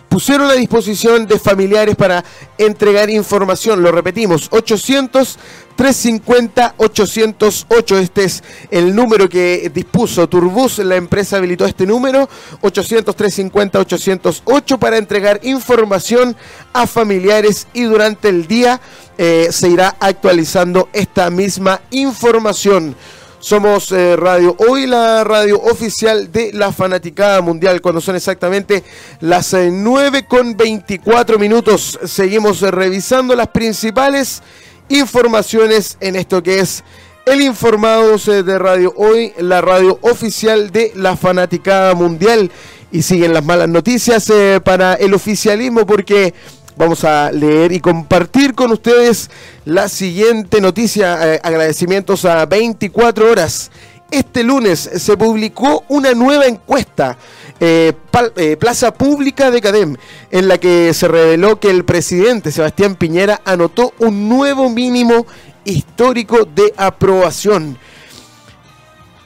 pusieron 0.10 0.50
a 0.50 0.54
disposición 0.54 1.28
de 1.28 1.39
familiares 1.39 1.96
para 1.96 2.25
entregar 2.58 3.10
información. 3.10 3.82
Lo 3.82 3.92
repetimos, 3.92 4.48
800 4.51 5.38
350 5.75 6.74
808. 6.75 7.98
Este 8.00 8.24
es 8.25 8.44
el 8.70 8.94
número 8.94 9.30
que 9.30 9.72
dispuso 9.74 10.28
Turbus. 10.28 10.80
La 10.80 10.98
empresa 10.98 11.38
habilitó 11.38 11.66
este 11.66 11.86
número, 11.86 12.28
800 12.62 13.16
350 13.16 13.80
808, 13.80 14.78
para 14.78 14.98
entregar 14.98 15.39
información 15.44 16.36
a 16.74 16.86
familiares 16.86 17.68
y 17.74 17.84
durante 17.84 18.28
el 18.28 18.48
día 18.48 18.82
eh, 19.18 19.48
se 19.51 19.70
irá 19.70 19.96
actualizando 20.00 20.89
esta 20.92 21.30
misma 21.30 21.82
información. 21.92 22.96
Somos 23.39 23.89
eh, 23.93 24.17
Radio 24.17 24.53
Hoy, 24.60 24.86
la 24.86 25.24
radio 25.24 25.62
oficial 25.62 26.29
de 26.29 26.51
la 26.51 26.74
Fanaticada 26.74 27.39
Mundial, 27.41 27.79
cuando 27.79 28.01
son 28.01 28.17
exactamente 28.17 28.84
las 29.22 29.53
9 29.53 30.17
eh, 30.17 30.25
con 30.27 30.58
24 30.58 31.39
minutos. 31.39 31.98
Seguimos 32.03 32.60
revisando 32.60 33.34
las 33.38 33.48
principales 33.48 34.43
informaciones 34.89 35.98
en 36.01 36.17
esto 36.17 36.43
que 36.43 36.60
es 36.60 36.84
el 37.25 37.39
Informados 37.39 38.25
de 38.25 38.60
Radio 38.60 38.93
Hoy, 38.98 39.31
la 39.38 39.62
radio 39.62 39.98
oficial 40.01 40.69
de 40.72 40.91
la 40.96 41.15
Fanaticada 41.15 41.96
Mundial. 41.96 42.51
Y 42.91 43.03
siguen 43.03 43.34
las 43.34 43.46
malas 43.46 43.69
noticias 43.69 44.29
eh, 44.31 44.60
para 44.62 44.96
el 44.96 45.13
oficialismo 45.13 45.86
porque 45.86 46.34
vamos 46.80 47.04
a 47.04 47.30
leer 47.34 47.74
y 47.74 47.82
compartir 47.82 48.56
con 48.56 48.72
ustedes 48.72 49.30
la 49.66 49.90
siguiente 49.90 50.62
noticia. 50.62 51.36
Eh, 51.36 51.40
agradecimientos 51.44 52.24
a 52.24 52.46
24 52.46 53.30
horas. 53.30 53.70
Este 54.10 54.44
lunes 54.44 54.90
se 54.96 55.18
publicó 55.18 55.84
una 55.90 56.14
nueva 56.14 56.46
encuesta 56.46 57.18
eh, 57.60 57.92
eh, 58.38 58.58
Plaza 58.58 58.94
Pública 58.94 59.52
de 59.52 59.62
Cadem, 59.62 59.98
en 60.32 60.48
la 60.48 60.58
que 60.58 60.94
se 60.94 61.10
reveló 61.10 61.60
que 61.60 61.70
el 61.70 61.84
presidente 61.84 62.50
Sebastián 62.50 62.96
Piñera 62.96 63.42
anotó 63.44 63.94
un 64.00 64.30
nuevo 64.30 64.70
mínimo 64.70 65.28
histórico 65.66 66.46
de 66.46 66.74
aprobación. 66.78 67.78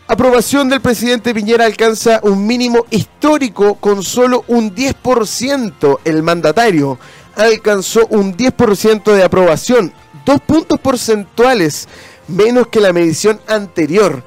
aprobación 0.08 0.70
del 0.70 0.82
presidente 0.82 1.36
Piñera 1.36 1.66
alcanza 1.66 2.20
un 2.24 2.48
mínimo 2.48 2.88
histórico 2.90 3.76
con 3.76 4.02
solo 4.02 4.44
un 4.48 4.74
10%. 4.74 6.00
El 6.04 6.24
mandatario 6.24 6.98
alcanzó 7.36 8.08
un 8.08 8.36
10% 8.36 9.14
de 9.14 9.24
aprobación, 9.24 9.94
dos 10.26 10.42
puntos 10.42 10.80
porcentuales 10.80 11.88
menos 12.28 12.68
que 12.68 12.80
la 12.80 12.94
medición 12.94 13.40
anterior. 13.48 14.24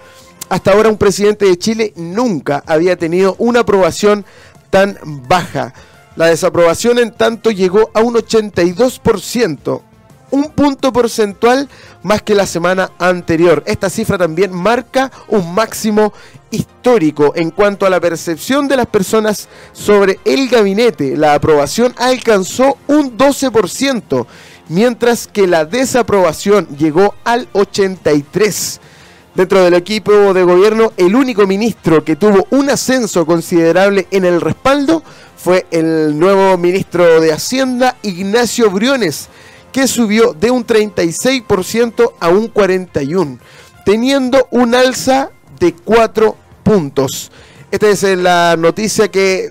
Hasta 0.48 0.72
ahora 0.72 0.90
un 0.90 0.96
presidente 0.96 1.46
de 1.46 1.58
Chile 1.58 1.92
nunca 1.96 2.62
había 2.66 2.96
tenido 2.96 3.34
una 3.38 3.60
aprobación 3.60 4.24
tan 4.70 4.98
baja. 5.28 5.74
La 6.14 6.26
desaprobación 6.26 6.98
en 6.98 7.12
tanto 7.12 7.50
llegó 7.50 7.90
a 7.92 8.00
un 8.00 8.14
82%, 8.14 9.82
un 10.30 10.50
punto 10.50 10.92
porcentual 10.92 11.68
más 12.02 12.22
que 12.22 12.34
la 12.34 12.46
semana 12.46 12.92
anterior. 12.98 13.62
Esta 13.66 13.90
cifra 13.90 14.16
también 14.16 14.52
marca 14.52 15.10
un 15.28 15.52
máximo 15.54 16.12
histórico 16.56 17.32
en 17.36 17.50
cuanto 17.50 17.86
a 17.86 17.90
la 17.90 18.00
percepción 18.00 18.68
de 18.68 18.76
las 18.76 18.86
personas 18.86 19.48
sobre 19.72 20.18
el 20.24 20.48
gabinete. 20.48 21.16
La 21.16 21.34
aprobación 21.34 21.94
alcanzó 21.96 22.78
un 22.88 23.16
12%, 23.16 24.26
mientras 24.68 25.26
que 25.28 25.46
la 25.46 25.64
desaprobación 25.64 26.66
llegó 26.76 27.14
al 27.24 27.50
83%. 27.52 28.80
Dentro 29.36 29.62
del 29.62 29.74
equipo 29.74 30.32
de 30.32 30.44
gobierno, 30.44 30.94
el 30.96 31.14
único 31.14 31.46
ministro 31.46 32.02
que 32.02 32.16
tuvo 32.16 32.46
un 32.50 32.70
ascenso 32.70 33.26
considerable 33.26 34.06
en 34.10 34.24
el 34.24 34.40
respaldo 34.40 35.02
fue 35.36 35.66
el 35.70 36.18
nuevo 36.18 36.56
ministro 36.56 37.20
de 37.20 37.34
Hacienda, 37.34 37.96
Ignacio 38.02 38.70
Briones, 38.70 39.28
que 39.72 39.86
subió 39.86 40.32
de 40.32 40.50
un 40.50 40.66
36% 40.66 42.12
a 42.18 42.30
un 42.30 42.50
41%, 42.52 43.38
teniendo 43.84 44.48
un 44.50 44.74
alza 44.74 45.30
de 45.60 45.74
4 45.74 46.34
puntos. 46.66 47.30
Esta 47.70 47.88
es 47.88 48.02
la 48.02 48.56
noticia 48.58 49.08
que 49.08 49.50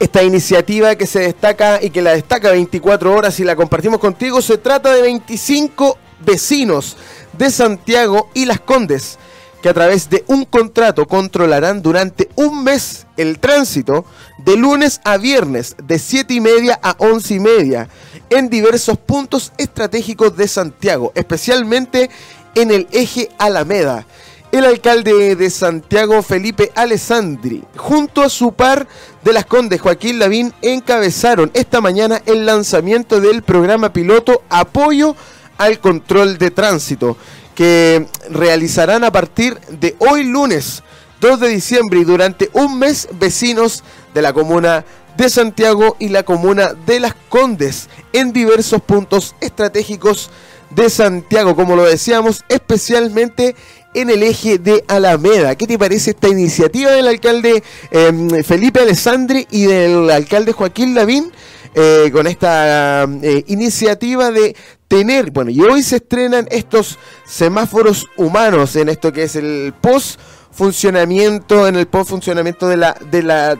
Esta 0.00 0.24
iniciativa 0.24 0.96
que 0.96 1.06
se 1.06 1.20
destaca 1.20 1.80
y 1.80 1.90
que 1.90 2.02
la 2.02 2.14
destaca 2.14 2.50
24 2.50 3.14
horas 3.14 3.38
y 3.38 3.44
la 3.44 3.54
compartimos 3.54 4.00
contigo, 4.00 4.42
se 4.42 4.58
trata 4.58 4.92
de 4.92 5.02
25 5.02 5.96
vecinos 6.24 6.96
de 7.32 7.50
Santiago 7.50 8.30
y 8.34 8.44
Las 8.46 8.60
Condes, 8.60 9.18
que 9.62 9.68
a 9.68 9.74
través 9.74 10.08
de 10.08 10.24
un 10.26 10.44
contrato 10.44 11.06
controlarán 11.06 11.82
durante 11.82 12.28
un 12.34 12.64
mes 12.64 13.06
el 13.16 13.38
tránsito 13.38 14.04
de 14.38 14.56
lunes 14.56 15.00
a 15.04 15.18
viernes 15.18 15.76
de 15.82 15.98
7 15.98 16.32
y 16.34 16.40
media 16.40 16.78
a 16.82 16.96
11 16.98 17.34
y 17.34 17.40
media 17.40 17.88
en 18.30 18.48
diversos 18.48 18.96
puntos 18.98 19.52
estratégicos 19.58 20.36
de 20.36 20.48
Santiago, 20.48 21.12
especialmente 21.14 22.10
en 22.54 22.70
el 22.70 22.88
eje 22.92 23.28
Alameda. 23.38 24.06
El 24.52 24.64
alcalde 24.64 25.36
de 25.36 25.50
Santiago, 25.50 26.22
Felipe 26.22 26.72
Alessandri, 26.74 27.62
junto 27.76 28.22
a 28.22 28.28
su 28.28 28.52
par 28.52 28.88
de 29.22 29.32
las 29.32 29.46
Condes, 29.46 29.80
Joaquín 29.80 30.18
Lavín, 30.18 30.52
encabezaron 30.60 31.52
esta 31.54 31.80
mañana 31.80 32.20
el 32.26 32.46
lanzamiento 32.46 33.20
del 33.20 33.42
programa 33.42 33.92
piloto 33.92 34.42
Apoyo 34.48 35.14
al 35.60 35.78
control 35.78 36.38
de 36.38 36.50
tránsito, 36.50 37.18
que 37.54 38.06
realizarán 38.30 39.04
a 39.04 39.12
partir 39.12 39.58
de 39.68 39.94
hoy 39.98 40.24
lunes 40.24 40.82
2 41.20 41.38
de 41.38 41.48
diciembre 41.48 42.00
y 42.00 42.04
durante 42.04 42.48
un 42.54 42.78
mes 42.78 43.08
vecinos 43.20 43.84
de 44.14 44.22
la 44.22 44.32
comuna 44.32 44.86
de 45.18 45.28
Santiago 45.28 45.96
y 45.98 46.08
la 46.08 46.22
comuna 46.22 46.72
de 46.86 46.98
Las 46.98 47.14
Condes 47.28 47.90
en 48.14 48.32
diversos 48.32 48.80
puntos 48.80 49.34
estratégicos 49.42 50.30
de 50.70 50.88
Santiago, 50.88 51.54
como 51.54 51.76
lo 51.76 51.84
decíamos, 51.84 52.42
especialmente 52.48 53.54
en 53.92 54.08
el 54.08 54.22
eje 54.22 54.58
de 54.58 54.82
Alameda. 54.88 55.56
¿Qué 55.56 55.66
te 55.66 55.78
parece 55.78 56.12
esta 56.12 56.28
iniciativa 56.28 56.92
del 56.92 57.06
alcalde 57.06 57.62
em, 57.90 58.42
Felipe 58.44 58.80
Alessandri 58.80 59.46
y 59.50 59.66
del 59.66 60.08
alcalde 60.10 60.52
Joaquín 60.52 60.94
Lavín? 60.94 61.30
Eh, 61.72 62.10
con 62.12 62.26
esta 62.26 63.04
eh, 63.22 63.44
iniciativa 63.46 64.32
de 64.32 64.56
tener, 64.90 65.30
bueno, 65.30 65.52
y 65.52 65.60
hoy 65.60 65.84
se 65.84 65.96
estrenan 65.96 66.48
estos 66.50 66.98
semáforos 67.24 68.08
humanos 68.16 68.74
en 68.74 68.88
esto 68.88 69.12
que 69.12 69.22
es 69.22 69.36
el 69.36 69.72
post 69.80 70.18
funcionamiento, 70.50 71.68
en 71.68 71.76
el 71.76 71.86
post 71.86 72.10
funcionamiento 72.10 72.66
de 72.66 72.76
la, 72.76 72.96
de 73.08 73.22
la, 73.22 73.56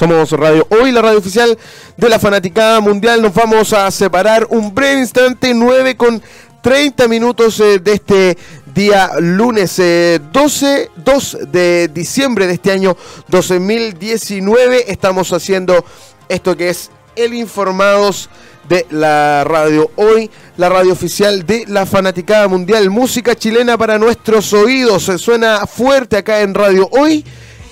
Somos 0.00 0.32
Radio 0.32 0.66
Hoy, 0.70 0.92
la 0.92 1.02
radio 1.02 1.18
oficial 1.18 1.58
de 1.98 2.08
la 2.08 2.18
Fanaticada 2.18 2.80
Mundial. 2.80 3.20
Nos 3.20 3.34
vamos 3.34 3.74
a 3.74 3.90
separar 3.90 4.46
un 4.48 4.74
breve 4.74 5.00
instante, 5.00 5.52
9 5.52 5.94
con 5.98 6.22
30 6.62 7.06
minutos 7.06 7.60
eh, 7.60 7.80
de 7.80 7.92
este 7.92 8.38
día 8.74 9.10
lunes 9.18 9.76
12, 9.76 9.82
eh, 9.82 10.88
2 11.04 11.38
de 11.48 11.88
diciembre 11.88 12.46
de 12.46 12.54
este 12.54 12.72
año 12.72 12.96
2019. 13.28 14.90
Estamos 14.90 15.34
haciendo 15.34 15.84
esto 16.30 16.56
que 16.56 16.70
es 16.70 16.90
el 17.14 17.34
Informados 17.34 18.30
de 18.70 18.86
la 18.88 19.44
radio 19.44 19.90
hoy, 19.96 20.30
la 20.56 20.70
radio 20.70 20.94
oficial 20.94 21.44
de 21.44 21.66
la 21.68 21.84
Fanaticada 21.84 22.48
Mundial. 22.48 22.88
Música 22.88 23.34
chilena 23.36 23.76
para 23.76 23.98
nuestros 23.98 24.50
oídos. 24.54 25.04
Se 25.04 25.18
suena 25.18 25.66
fuerte 25.66 26.16
acá 26.16 26.40
en 26.40 26.54
Radio 26.54 26.88
Hoy. 26.90 27.22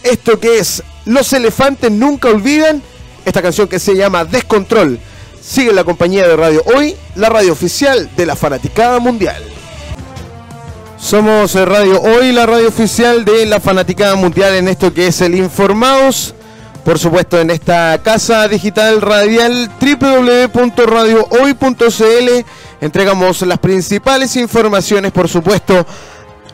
Esto 0.02 0.38
que 0.38 0.58
es 0.58 0.82
Los 1.08 1.32
Elefantes 1.32 1.90
Nunca 1.90 2.28
Olvidan, 2.28 2.80
esta 3.24 3.40
canción 3.40 3.66
que 3.66 3.78
se 3.78 3.96
llama 3.96 4.26
Descontrol. 4.26 5.00
Sigue 5.40 5.72
la 5.72 5.82
compañía 5.82 6.28
de 6.28 6.36
Radio 6.36 6.62
Hoy, 6.66 6.94
la 7.14 7.30
radio 7.30 7.52
oficial 7.52 8.10
de 8.14 8.26
la 8.26 8.36
Fanaticada 8.36 8.98
Mundial. 8.98 9.42
Somos 10.98 11.54
Radio 11.54 12.02
Hoy, 12.02 12.32
la 12.32 12.44
radio 12.44 12.68
oficial 12.68 13.24
de 13.24 13.46
la 13.46 13.58
Fanaticada 13.58 14.16
Mundial 14.16 14.56
en 14.56 14.68
esto 14.68 14.92
que 14.92 15.06
es 15.06 15.22
el 15.22 15.34
Informados. 15.34 16.34
Por 16.84 16.98
supuesto, 16.98 17.40
en 17.40 17.52
esta 17.52 17.98
casa 18.04 18.46
digital 18.46 19.00
radial 19.00 19.70
www.radiohoy.cl 19.80 22.44
entregamos 22.82 23.40
las 23.42 23.58
principales 23.58 24.36
informaciones, 24.36 25.12
por 25.12 25.26
supuesto, 25.26 25.86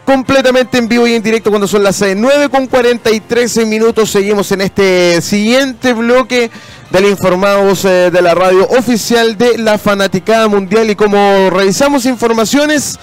completamente 0.04 0.78
en 0.78 0.88
vivo 0.88 1.06
y 1.06 1.14
en 1.14 1.22
directo 1.22 1.50
cuando 1.50 1.66
son 1.66 1.82
las 1.82 2.02
9 2.02 2.48
con 2.48 2.66
43 2.66 3.66
minutos. 3.66 4.10
Seguimos 4.10 4.50
en 4.52 4.60
este 4.60 5.20
siguiente 5.20 5.92
bloque 5.92 6.50
del 6.90 7.06
Informados 7.06 7.84
eh, 7.84 8.10
de 8.12 8.22
la 8.22 8.34
radio 8.34 8.68
oficial 8.68 9.36
de 9.36 9.58
la 9.58 9.78
Fanaticada 9.78 10.48
Mundial. 10.48 10.90
Y 10.90 10.94
como 10.94 11.50
revisamos 11.50 12.06
informaciones, 12.06 12.98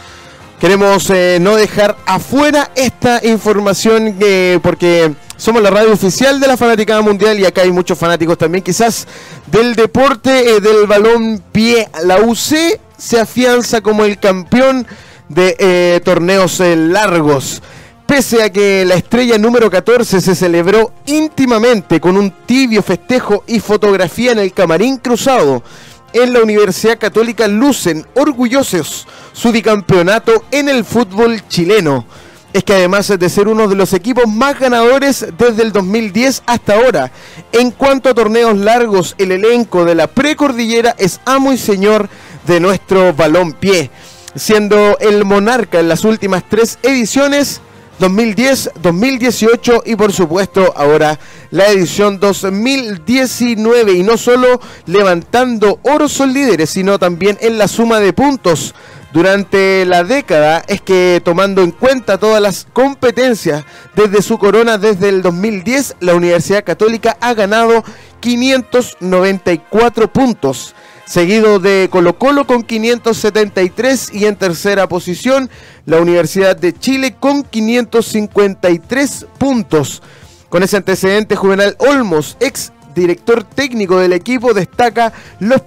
queremos 0.59 1.09
eh, 1.09 1.39
no 1.41 1.55
dejar 1.55 1.97
afuera 2.05 2.71
esta 2.75 3.19
información 3.25 4.15
eh, 4.19 4.59
porque 4.61 5.11
somos 5.37 5.61
la 5.61 5.71
radio 5.71 5.91
oficial 5.91 6.39
de 6.39 6.47
la 6.47 6.57
Fanaticada 6.57 7.01
Mundial 7.01 7.39
y 7.39 7.45
acá 7.45 7.63
hay 7.63 7.71
muchos 7.71 7.97
fanáticos 7.97 8.37
también, 8.37 8.63
quizás 8.63 9.07
del 9.47 9.75
deporte 9.75 10.61
del 10.61 10.85
balón 10.85 11.43
pie. 11.51 11.89
La 12.03 12.19
UC 12.19 12.79
se 12.97 13.19
afianza 13.19 13.81
como 13.81 14.05
el 14.05 14.19
campeón 14.19 14.85
de 15.33 15.55
eh, 15.59 16.01
torneos 16.03 16.59
eh, 16.59 16.75
largos. 16.75 17.61
Pese 18.05 18.43
a 18.43 18.51
que 18.51 18.83
la 18.83 18.95
estrella 18.95 19.37
número 19.37 19.69
14 19.69 20.19
se 20.19 20.35
celebró 20.35 20.91
íntimamente 21.05 22.01
con 22.01 22.17
un 22.17 22.31
tibio 22.45 22.83
festejo 22.83 23.43
y 23.47 23.61
fotografía 23.61 24.33
en 24.33 24.39
el 24.39 24.51
camarín 24.51 24.97
cruzado, 24.97 25.63
en 26.11 26.33
la 26.33 26.41
Universidad 26.41 26.99
Católica 26.99 27.47
lucen 27.47 28.05
orgullosos 28.15 29.07
su 29.31 29.53
bicampeonato 29.53 30.43
en 30.51 30.67
el 30.67 30.83
fútbol 30.83 31.47
chileno. 31.47 32.05
Es 32.51 32.65
que 32.65 32.73
además 32.73 33.07
de 33.17 33.29
ser 33.29 33.47
uno 33.47 33.69
de 33.69 33.77
los 33.77 33.93
equipos 33.93 34.27
más 34.27 34.59
ganadores 34.59 35.25
desde 35.37 35.63
el 35.63 35.71
2010 35.71 36.43
hasta 36.45 36.73
ahora, 36.73 37.09
en 37.53 37.71
cuanto 37.71 38.09
a 38.09 38.13
torneos 38.13 38.57
largos, 38.57 39.15
el 39.17 39.31
elenco 39.31 39.85
de 39.85 39.95
la 39.95 40.07
precordillera 40.07 40.93
es 40.97 41.21
amo 41.23 41.53
y 41.53 41.57
señor 41.57 42.09
de 42.45 42.59
nuestro 42.59 43.13
balón 43.13 43.53
pie 43.53 43.89
siendo 44.35 44.97
el 44.99 45.25
monarca 45.25 45.79
en 45.79 45.87
las 45.89 46.05
últimas 46.05 46.43
tres 46.47 46.79
ediciones. 46.83 47.61
2010, 47.99 48.71
2018 48.81 49.83
y 49.85 49.95
por 49.95 50.11
supuesto 50.11 50.73
ahora 50.75 51.19
la 51.51 51.67
edición 51.67 52.19
2019 52.19 53.93
y 53.93 54.01
no 54.01 54.17
solo 54.17 54.59
levantando 54.87 55.79
oro 55.83 56.09
son 56.09 56.33
líderes 56.33 56.71
sino 56.71 56.97
también 56.97 57.37
en 57.41 57.59
la 57.59 57.67
suma 57.67 57.99
de 57.99 58.11
puntos 58.11 58.73
durante 59.13 59.85
la 59.85 60.03
década 60.03 60.63
es 60.67 60.81
que 60.81 61.21
tomando 61.23 61.61
en 61.61 61.69
cuenta 61.69 62.17
todas 62.17 62.41
las 62.41 62.65
competencias 62.73 63.65
desde 63.95 64.23
su 64.23 64.39
corona 64.39 64.79
desde 64.79 65.09
el 65.09 65.21
2010 65.21 65.97
la 65.99 66.15
Universidad 66.15 66.63
Católica 66.63 67.17
ha 67.21 67.35
ganado 67.35 67.83
594 68.19 70.11
puntos 70.11 70.73
seguido 71.11 71.59
de 71.59 71.89
Colo 71.91 72.17
Colo 72.17 72.47
con 72.47 72.63
573 72.63 74.11
y 74.13 74.27
en 74.27 74.37
tercera 74.37 74.87
posición 74.87 75.49
la 75.85 75.99
Universidad 75.99 76.55
de 76.55 76.71
Chile 76.71 77.17
con 77.19 77.43
553 77.43 79.25
puntos. 79.37 80.01
Con 80.47 80.63
ese 80.63 80.77
antecedente, 80.77 81.35
Juvenal 81.35 81.75
Olmos, 81.79 82.37
ex 82.39 82.71
director 82.95 83.43
técnico 83.43 83.99
del 83.99 84.13
equipo, 84.13 84.53
destaca 84.53 85.11
los, 85.39 85.61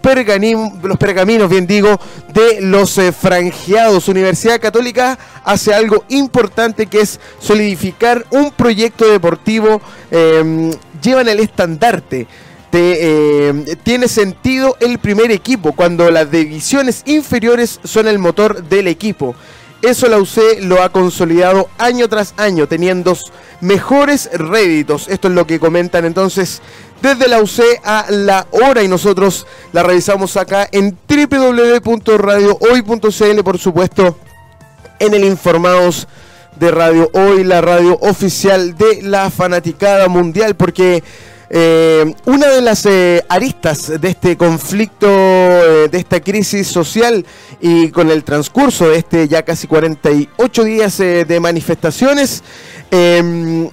los 0.82 0.98
pergaminos, 0.98 1.50
bien 1.50 1.66
digo, 1.66 2.00
de 2.32 2.62
los 2.62 2.96
eh, 2.96 3.12
franjeados. 3.12 4.08
Universidad 4.08 4.58
Católica 4.58 5.18
hace 5.44 5.74
algo 5.74 6.06
importante 6.08 6.86
que 6.86 7.02
es 7.02 7.20
solidificar 7.38 8.24
un 8.30 8.50
proyecto 8.50 9.06
deportivo, 9.10 9.82
em, 10.10 10.70
llevan 11.02 11.28
el 11.28 11.40
estandarte 11.40 12.26
eh, 12.80 13.76
tiene 13.82 14.08
sentido 14.08 14.76
el 14.80 14.98
primer 14.98 15.30
equipo, 15.30 15.72
cuando 15.72 16.10
las 16.10 16.30
divisiones 16.30 17.02
inferiores 17.06 17.80
son 17.84 18.08
el 18.08 18.18
motor 18.18 18.64
del 18.64 18.88
equipo. 18.88 19.34
Eso 19.82 20.08
la 20.08 20.18
UC 20.18 20.62
lo 20.62 20.82
ha 20.82 20.88
consolidado 20.88 21.68
año 21.76 22.08
tras 22.08 22.32
año, 22.38 22.66
teniendo 22.66 23.14
mejores 23.60 24.30
réditos. 24.32 25.08
Esto 25.08 25.28
es 25.28 25.34
lo 25.34 25.46
que 25.46 25.60
comentan 25.60 26.06
entonces 26.06 26.62
desde 27.02 27.28
la 27.28 27.42
UC 27.42 27.60
a 27.84 28.06
la 28.08 28.46
hora 28.50 28.82
y 28.82 28.88
nosotros 28.88 29.46
la 29.72 29.82
revisamos 29.82 30.38
acá 30.38 30.66
en 30.72 30.96
www.radiohoy.cl, 31.06 33.42
por 33.44 33.58
supuesto, 33.58 34.16
en 34.98 35.12
el 35.12 35.24
Informados 35.24 36.08
de 36.56 36.70
Radio 36.70 37.10
Hoy, 37.12 37.44
la 37.44 37.60
radio 37.60 37.98
oficial 38.00 38.74
de 38.78 39.02
la 39.02 39.28
fanaticada 39.28 40.08
mundial, 40.08 40.56
porque 40.56 41.04
eh, 41.56 42.12
una 42.24 42.48
de 42.48 42.60
las 42.60 42.84
eh, 42.84 43.24
aristas 43.28 44.00
de 44.00 44.08
este 44.08 44.36
conflicto, 44.36 45.06
eh, 45.08 45.88
de 45.88 45.98
esta 45.98 46.18
crisis 46.18 46.66
social 46.66 47.24
y 47.60 47.90
con 47.90 48.10
el 48.10 48.24
transcurso 48.24 48.88
de 48.88 48.98
este 48.98 49.28
ya 49.28 49.44
casi 49.44 49.68
48 49.68 50.64
días 50.64 50.98
de 50.98 51.38
manifestaciones, 51.40 52.42
em, 52.90 53.70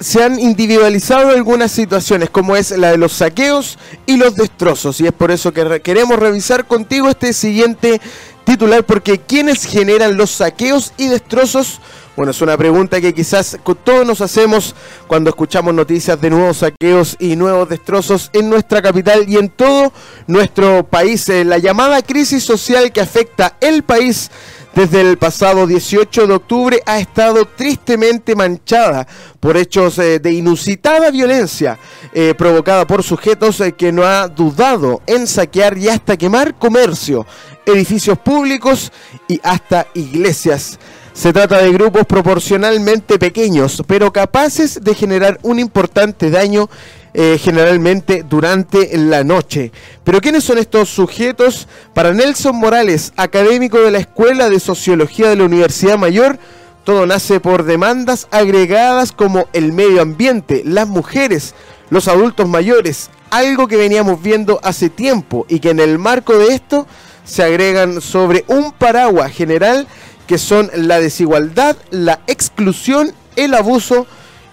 se 0.00 0.22
han 0.22 0.38
individualizado 0.38 1.30
algunas 1.30 1.72
situaciones, 1.72 2.28
como 2.28 2.56
es 2.56 2.72
la 2.72 2.90
de 2.90 2.98
los 2.98 3.14
saqueos 3.14 3.78
y 4.04 4.18
los 4.18 4.34
destrozos. 4.34 5.00
Y 5.00 5.06
es 5.06 5.12
por 5.12 5.30
eso 5.30 5.54
que 5.54 5.80
queremos 5.80 6.18
revisar 6.18 6.66
contigo 6.66 7.08
este 7.08 7.32
siguiente 7.32 8.02
titular, 8.48 8.82
porque 8.82 9.18
quienes 9.18 9.66
generan 9.66 10.16
los 10.16 10.30
saqueos 10.30 10.94
y 10.96 11.08
destrozos 11.08 11.80
bueno, 12.18 12.32
es 12.32 12.42
una 12.42 12.56
pregunta 12.56 13.00
que 13.00 13.14
quizás 13.14 13.58
todos 13.84 14.04
nos 14.04 14.20
hacemos 14.20 14.74
cuando 15.06 15.30
escuchamos 15.30 15.72
noticias 15.72 16.20
de 16.20 16.30
nuevos 16.30 16.56
saqueos 16.56 17.16
y 17.20 17.36
nuevos 17.36 17.68
destrozos 17.68 18.28
en 18.32 18.50
nuestra 18.50 18.82
capital 18.82 19.24
y 19.28 19.36
en 19.36 19.50
todo 19.50 19.92
nuestro 20.26 20.82
país. 20.82 21.28
Eh, 21.28 21.44
la 21.44 21.58
llamada 21.58 22.02
crisis 22.02 22.42
social 22.42 22.90
que 22.90 23.00
afecta 23.00 23.56
el 23.60 23.84
país 23.84 24.32
desde 24.74 25.00
el 25.00 25.16
pasado 25.16 25.66
18 25.66 26.26
de 26.26 26.34
octubre 26.34 26.82
ha 26.86 26.98
estado 26.98 27.44
tristemente 27.44 28.34
manchada 28.34 29.06
por 29.40 29.56
hechos 29.56 29.98
eh, 29.98 30.18
de 30.18 30.32
inusitada 30.32 31.10
violencia 31.10 31.78
eh, 32.12 32.34
provocada 32.36 32.86
por 32.86 33.02
sujetos 33.02 33.62
que 33.76 33.92
no 33.92 34.04
ha 34.04 34.28
dudado 34.28 35.02
en 35.06 35.26
saquear 35.26 35.78
y 35.78 35.88
hasta 35.88 36.16
quemar 36.16 36.58
comercio, 36.58 37.26
edificios 37.66 38.18
públicos 38.18 38.92
y 39.26 39.40
hasta 39.42 39.86
iglesias. 39.94 40.78
Se 41.12 41.32
trata 41.32 41.58
de 41.58 41.72
grupos 41.72 42.06
proporcionalmente 42.06 43.18
pequeños, 43.18 43.82
pero 43.86 44.12
capaces 44.12 44.82
de 44.82 44.94
generar 44.94 45.38
un 45.42 45.58
importante 45.58 46.30
daño 46.30 46.70
eh, 47.14 47.38
generalmente 47.42 48.22
durante 48.22 48.96
la 48.96 49.24
noche. 49.24 49.72
Pero 50.04 50.20
¿quiénes 50.20 50.44
son 50.44 50.58
estos 50.58 50.88
sujetos? 50.88 51.66
Para 51.92 52.12
Nelson 52.12 52.54
Morales, 52.54 53.12
académico 53.16 53.80
de 53.80 53.90
la 53.90 53.98
Escuela 53.98 54.48
de 54.48 54.60
Sociología 54.60 55.28
de 55.28 55.36
la 55.36 55.44
Universidad 55.44 55.98
Mayor, 55.98 56.38
todo 56.84 57.06
nace 57.06 57.40
por 57.40 57.64
demandas 57.64 58.28
agregadas 58.30 59.10
como 59.10 59.48
el 59.52 59.72
medio 59.72 60.00
ambiente, 60.00 60.62
las 60.64 60.86
mujeres, 60.86 61.54
los 61.90 62.08
adultos 62.08 62.48
mayores, 62.48 63.10
algo 63.30 63.66
que 63.66 63.76
veníamos 63.76 64.22
viendo 64.22 64.60
hace 64.62 64.88
tiempo 64.88 65.44
y 65.48 65.60
que 65.60 65.70
en 65.70 65.80
el 65.80 65.98
marco 65.98 66.38
de 66.38 66.54
esto 66.54 66.86
se 67.28 67.42
agregan 67.42 68.00
sobre 68.00 68.44
un 68.48 68.72
paraguas 68.72 69.30
general 69.32 69.86
que 70.26 70.38
son 70.38 70.70
la 70.74 70.98
desigualdad, 70.98 71.76
la 71.90 72.20
exclusión, 72.26 73.12
el 73.36 73.54
abuso 73.54 74.06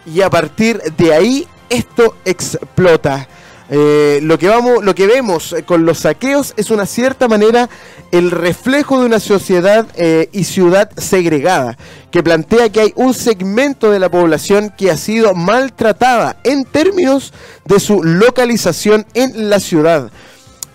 y 0.05 0.21
a 0.21 0.29
partir 0.29 0.81
de 0.97 1.13
ahí 1.13 1.47
esto 1.69 2.15
explota. 2.25 3.27
Eh, 3.69 4.19
lo, 4.21 4.37
que 4.37 4.47
vamos, 4.47 4.83
lo 4.83 4.93
que 4.93 5.07
vemos 5.07 5.55
con 5.65 5.85
los 5.85 5.99
saqueos 5.99 6.53
es 6.55 6.69
una 6.69 6.85
cierta 6.85 7.27
manera 7.27 7.67
el 8.11 8.29
reflejo 8.29 8.99
de 8.99 9.07
una 9.07 9.19
sociedad 9.19 9.87
eh, 9.95 10.29
y 10.31 10.43
ciudad 10.43 10.91
segregada, 10.97 11.77
que 12.11 12.21
plantea 12.21 12.71
que 12.71 12.81
hay 12.81 12.93
un 12.95 13.13
segmento 13.13 13.89
de 13.89 13.99
la 13.99 14.09
población 14.09 14.71
que 14.77 14.91
ha 14.91 14.97
sido 14.97 15.33
maltratada 15.33 16.37
en 16.43 16.65
términos 16.65 17.33
de 17.63 17.79
su 17.79 18.03
localización 18.03 19.05
en 19.15 19.49
la 19.49 19.59
ciudad. 19.59 20.11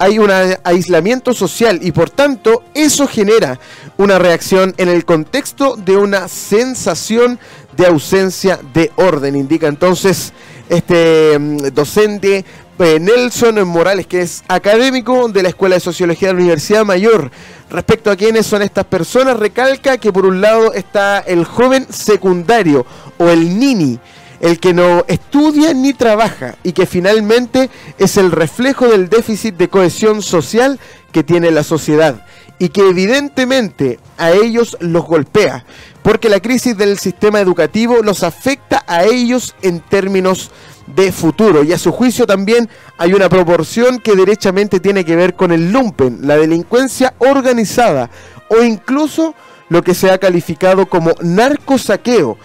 Hay 0.02 0.18
un 0.18 0.30
aislamiento 0.64 1.34
social 1.34 1.78
y 1.82 1.92
por 1.92 2.08
tanto 2.08 2.62
eso 2.72 3.06
genera 3.06 3.60
una 3.98 4.18
reacción 4.18 4.72
en 4.78 4.88
el 4.88 5.04
contexto 5.04 5.76
de 5.76 5.94
una 5.94 6.26
sensación 6.26 7.38
de 7.76 7.86
ausencia 7.86 8.58
de 8.72 8.90
orden, 8.96 9.36
indica 9.36 9.68
entonces 9.68 10.32
este 10.70 11.38
mm, 11.38 11.56
docente 11.74 12.46
eh, 12.78 12.98
Nelson 12.98 13.68
Morales, 13.68 14.06
que 14.06 14.22
es 14.22 14.42
académico 14.48 15.28
de 15.28 15.42
la 15.42 15.50
Escuela 15.50 15.74
de 15.74 15.80
Sociología 15.80 16.28
de 16.28 16.34
la 16.34 16.40
Universidad 16.40 16.86
Mayor. 16.86 17.30
Respecto 17.68 18.10
a 18.10 18.16
quiénes 18.16 18.46
son 18.46 18.62
estas 18.62 18.86
personas, 18.86 19.38
recalca 19.38 19.98
que 19.98 20.14
por 20.14 20.24
un 20.24 20.40
lado 20.40 20.72
está 20.72 21.18
el 21.18 21.44
joven 21.44 21.86
secundario 21.90 22.86
o 23.18 23.28
el 23.28 23.58
nini, 23.58 23.98
el 24.40 24.59
que 24.59 24.72
no 24.72 25.05
estudia 25.07 25.74
ni 25.74 25.92
trabaja 25.92 26.57
y 26.62 26.72
que 26.72 26.87
finalmente 26.87 27.70
es 27.98 28.16
el 28.16 28.33
reflejo 28.33 28.88
del 28.88 29.09
déficit 29.09 29.57
de 29.57 29.68
cohesión 29.68 30.22
social 30.22 30.81
que 31.12 31.22
tiene 31.22 31.50
la 31.50 31.62
sociedad 31.62 32.24
y 32.59 32.68
que 32.68 32.88
evidentemente 32.88 33.98
a 34.18 34.33
ellos 34.33 34.76
los 34.81 35.07
golpea, 35.07 35.64
porque 36.03 36.29
la 36.29 36.40
crisis 36.40 36.76
del 36.76 36.98
sistema 36.98 37.40
educativo 37.40 38.03
los 38.03 38.22
afecta 38.22 38.85
a 38.87 39.05
ellos 39.05 39.55
en 39.62 39.81
términos 39.81 40.50
de 40.87 41.11
futuro. 41.11 41.64
Y 41.64 41.72
a 41.72 41.79
su 41.79 41.90
juicio 41.90 42.26
también 42.26 42.68
hay 42.98 43.14
una 43.14 43.31
proporción 43.31 43.98
que 43.98 44.14
derechamente 44.14 44.79
tiene 44.79 45.07
que 45.07 45.16
ver 45.16 45.35
con 45.35 45.53
el 45.53 45.72
lumpen, 45.72 46.18
la 46.26 46.37
delincuencia 46.37 47.14
organizada 47.18 48.11
o 48.48 48.62
incluso 48.62 49.35
lo 49.70 49.83
que 49.83 49.94
se 49.94 50.11
ha 50.11 50.18
calificado 50.18 50.87
como 50.87 51.12
narcosaqueo, 51.22 52.37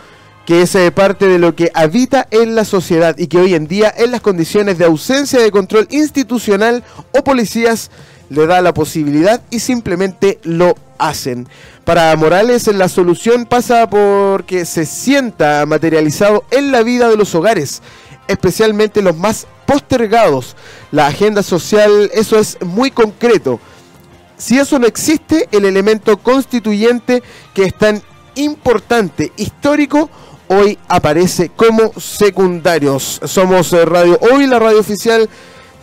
que 0.46 0.62
es 0.62 0.76
eh, 0.76 0.92
parte 0.92 1.28
de 1.28 1.40
lo 1.40 1.56
que 1.56 1.72
habita 1.74 2.28
en 2.32 2.56
la 2.56 2.66
sociedad 2.66 3.18
y 3.18 3.28
que 3.28 3.38
hoy 3.38 3.56
en 3.56 3.68
día 3.68 3.94
en 3.96 4.12
las 4.12 4.22
condiciones 4.22 4.78
de 4.78 4.86
ausencia 4.86 5.40
de 5.40 5.52
control 5.52 5.88
institucional 5.90 6.84
o 7.12 7.24
policías 7.24 7.92
le 8.30 8.46
da 8.48 8.62
la 8.62 8.74
posibilidad 8.74 9.42
y 9.50 9.60
simplemente 9.60 10.40
lo 10.44 10.76
hacen. 10.98 11.48
Para 11.84 12.16
Morales 12.16 12.68
la 12.68 12.90
solución 12.90 13.46
pasa 13.46 13.90
porque 13.90 14.66
se 14.66 14.86
sienta 14.86 15.66
materializado 15.66 16.44
en 16.52 16.72
la 16.72 16.84
vida 16.84 17.10
de 17.10 17.18
los 17.18 17.36
hogares 17.36 17.82
especialmente 18.28 19.02
los 19.02 19.16
más 19.16 19.48
postergados. 19.66 20.56
La 20.92 21.08
agenda 21.08 21.44
social, 21.44 22.10
eso 22.14 22.40
es 22.40 22.58
muy 22.62 22.92
concreto. 22.92 23.60
Si 24.38 24.58
eso 24.58 24.80
no 24.80 24.88
existe, 24.88 25.48
el 25.52 25.66
elemento 25.66 26.18
constituyente 26.18 27.24
que 27.54 27.64
es 27.64 27.74
tan 27.74 28.02
importante, 28.36 29.32
histórico, 29.38 30.10
hoy 30.48 30.78
aparece 30.88 31.50
como 31.56 31.92
secundarios. 32.00 33.20
Somos 33.26 33.72
eh, 33.74 33.86
Radio 33.86 34.20
Hoy, 34.32 34.48
la 34.48 34.60
radio 34.60 34.80
oficial 34.80 35.30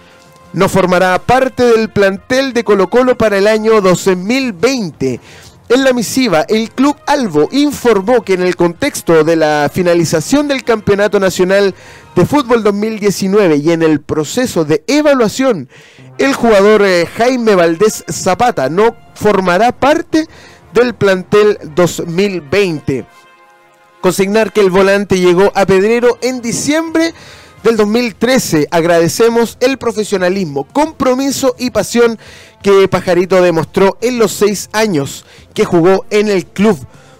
no 0.54 0.70
formará 0.70 1.18
parte 1.20 1.64
del 1.64 1.90
plantel 1.90 2.54
de 2.54 2.64
Colo 2.64 2.90
Colo 2.90 3.18
para 3.18 3.38
el 3.38 3.48
año 3.48 3.82
2020. 3.82 5.20
En 5.70 5.84
la 5.86 5.94
misiva, 5.94 6.42
el 6.50 6.70
Club 6.72 6.98
Albo 7.08 7.48
informó 7.52 8.24
que 8.24 8.34
en 8.34 8.42
el 8.42 8.56
contexto 8.56 9.24
de 9.24 9.36
la 9.38 9.70
finalización 9.74 10.48
del 10.48 10.64
Campeonato 10.64 11.20
Nacional 11.20 11.74
de 12.16 12.26
Fútbol 12.26 12.62
2019 12.62 13.58
y 13.58 13.72
en 13.72 13.82
el 13.82 14.02
proceso 14.02 14.66
de 14.66 14.84
evaluación, 14.88 15.70
el 16.18 16.34
jugador 16.34 16.82
eh, 16.84 17.08
Jaime 17.18 17.56
Valdés 17.56 18.04
Zapata 18.12 18.70
no 18.70 18.96
formará 19.16 19.72
parte 19.72 20.28
del 20.74 20.94
plantel 20.94 21.58
2020. 21.76 23.06
Consignar 24.02 24.52
que 24.52 24.62
el 24.62 24.72
volante 24.72 25.20
llegó 25.20 25.52
a 25.56 25.66
Pedrero 25.66 26.18
en 26.22 26.42
diciembre 26.42 27.14
del 27.64 27.78
2013. 27.78 28.68
Agradecemos 28.72 29.58
el 29.60 29.78
profesionalismo, 29.78 30.66
compromiso 30.66 31.56
y 31.58 31.72
pasión 31.72 32.18
que 32.62 32.88
Pajarito 32.88 33.42
demostró 33.42 33.98
en 34.02 34.20
los 34.20 34.32
seis 34.32 34.70
años 34.74 35.26
que 35.54 35.66
jugó 35.66 36.06
en 36.10 36.30
el 36.30 36.46
club, 36.46 36.78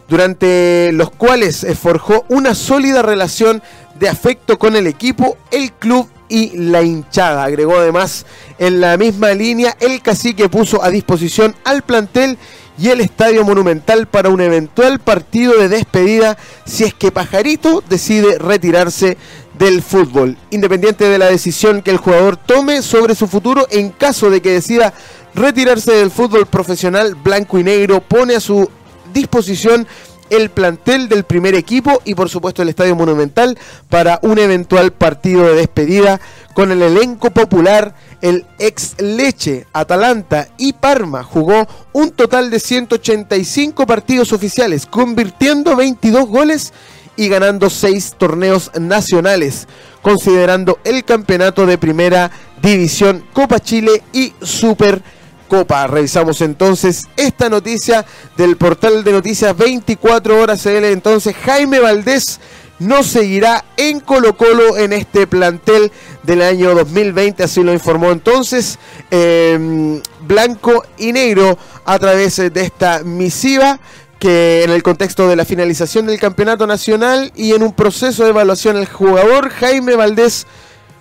durante 0.08 0.92
los 0.94 1.12
cuales 1.12 1.66
forjó 1.80 2.26
una 2.30 2.56
sólida 2.56 3.02
relación 3.02 3.62
de 4.00 4.10
afecto 4.10 4.58
con 4.58 4.76
el 4.76 4.88
equipo, 4.88 5.38
el 5.52 5.72
club 5.74 6.10
y 6.32 6.58
la 6.58 6.82
hinchada. 6.82 7.44
Agregó 7.44 7.78
además 7.78 8.26
en 8.58 8.80
la 8.80 8.98
misma 8.98 9.34
línea 9.34 9.76
el 9.80 10.02
cacique 10.02 10.48
puso 10.48 10.82
a 10.82 10.90
disposición 10.90 11.54
al 11.66 11.82
plantel 11.82 12.38
y 12.80 12.88
el 12.88 13.02
estadio 13.02 13.44
monumental 13.44 14.08
para 14.08 14.30
un 14.30 14.40
eventual 14.42 15.00
partido 15.00 15.58
de 15.58 15.68
despedida 15.68 16.38
si 16.66 16.86
es 16.86 16.94
que 16.94 17.12
Pajarito 17.12 17.84
decide 17.88 18.40
retirarse 18.40 19.18
del 19.60 19.82
fútbol, 19.82 20.38
independiente 20.50 21.10
de 21.10 21.20
la 21.20 21.28
decisión 21.28 21.82
que 21.82 21.92
el 21.92 21.98
jugador 21.98 22.38
tome 22.38 22.82
sobre 22.82 23.14
su 23.14 23.28
futuro 23.28 23.68
en 23.70 23.90
caso 23.90 24.30
de 24.30 24.42
que 24.42 24.54
decida 24.54 24.94
retirarse 25.36 25.92
del 25.92 26.10
fútbol 26.12 26.48
profesional 26.48 27.16
blanco 27.16 27.60
y 27.60 27.64
negro, 27.64 28.02
pone 28.02 28.36
a 28.36 28.40
su 28.40 28.68
disposición 29.14 29.86
el 30.32 30.50
plantel 30.50 31.10
del 31.10 31.26
primer 31.26 31.54
equipo 31.56 32.02
y 32.06 32.16
por 32.16 32.30
supuesto 32.30 32.62
el 32.62 32.70
Estadio 32.70 32.96
Monumental 32.96 33.60
para 33.90 34.18
un 34.24 34.40
eventual 34.40 34.94
partido 34.94 35.44
de 35.44 35.56
despedida 35.56 36.20
con 36.56 36.72
el 36.72 36.82
elenco 36.82 37.30
popular. 37.32 37.94
El 38.22 38.46
ex 38.58 38.96
Leche, 39.00 39.68
Atalanta 39.74 40.48
y 40.58 40.74
Parma 40.74 41.24
jugó 41.24 41.68
un 41.92 42.12
total 42.12 42.50
de 42.50 42.60
185 42.60 43.86
partidos 43.86 44.32
oficiales, 44.32 44.86
convirtiendo 44.86 45.76
22 45.76 46.28
goles 46.28 46.74
y 47.18 47.28
ganando 47.28 47.70
6 47.70 48.16
torneos 48.18 48.72
nacionales, 48.80 49.68
considerando 50.02 50.80
el 50.86 51.04
campeonato 51.04 51.66
de 51.66 51.78
primera 51.78 52.32
división 52.62 53.26
Copa 53.34 53.60
Chile 53.60 54.02
y 54.14 54.34
Super 54.42 55.02
Copa. 55.52 55.86
Revisamos 55.86 56.40
entonces 56.40 57.10
esta 57.18 57.50
noticia 57.50 58.06
del 58.38 58.56
portal 58.56 59.04
de 59.04 59.12
noticias 59.12 59.58
24 59.58 60.40
horas 60.40 60.64
CL. 60.64 60.86
Entonces 60.86 61.36
Jaime 61.44 61.82
Valdés 61.82 62.40
no 62.80 63.04
seguirá 63.04 63.66
en 63.76 64.00
Colo 64.00 64.38
Colo 64.38 64.78
en 64.78 64.94
este 64.94 65.28
plantel 65.28 65.92
del 66.24 66.42
año 66.42 66.74
2020, 66.74 67.44
así 67.44 67.64
lo 67.64 67.74
informó 67.74 68.12
entonces 68.12 68.80
em, 69.12 70.02
Blanco 70.22 70.86
y 70.98 71.12
Negro 71.12 71.58
a 71.84 72.00
través 72.00 72.38
de 72.38 72.62
esta 72.62 73.04
misiva 73.04 73.78
que 74.20 74.64
en 74.64 74.70
el 74.70 74.84
contexto 74.84 75.28
de 75.28 75.36
la 75.36 75.44
finalización 75.44 76.06
del 76.06 76.18
campeonato 76.18 76.66
nacional 76.66 77.34
y 77.36 77.52
en 77.52 77.64
un 77.64 77.74
proceso 77.74 78.24
de 78.24 78.30
evaluación 78.30 78.78
el 78.78 78.88
jugador 78.88 79.50
Jaime 79.50 79.96
Valdés 79.96 80.48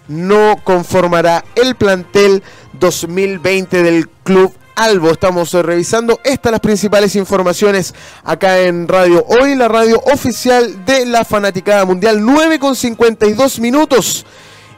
no 0.08 0.56
conformará 0.64 1.44
el 1.54 1.76
plantel 1.76 2.42
2020 2.72 3.82
del 3.82 4.08
club 4.08 4.52
Albo. 4.76 5.10
Estamos 5.10 5.52
eh, 5.54 5.62
revisando 5.62 6.20
estas 6.24 6.52
las 6.52 6.60
principales 6.60 7.16
informaciones 7.16 7.94
acá 8.24 8.60
en 8.60 8.88
Radio 8.88 9.24
Hoy, 9.26 9.54
la 9.54 9.68
radio 9.68 10.00
oficial 10.12 10.84
de 10.84 11.06
la 11.06 11.24
Fanaticada 11.24 11.84
Mundial, 11.84 12.24
9 12.24 12.58
con 12.58 12.74
52 12.74 13.60
minutos. 13.60 14.24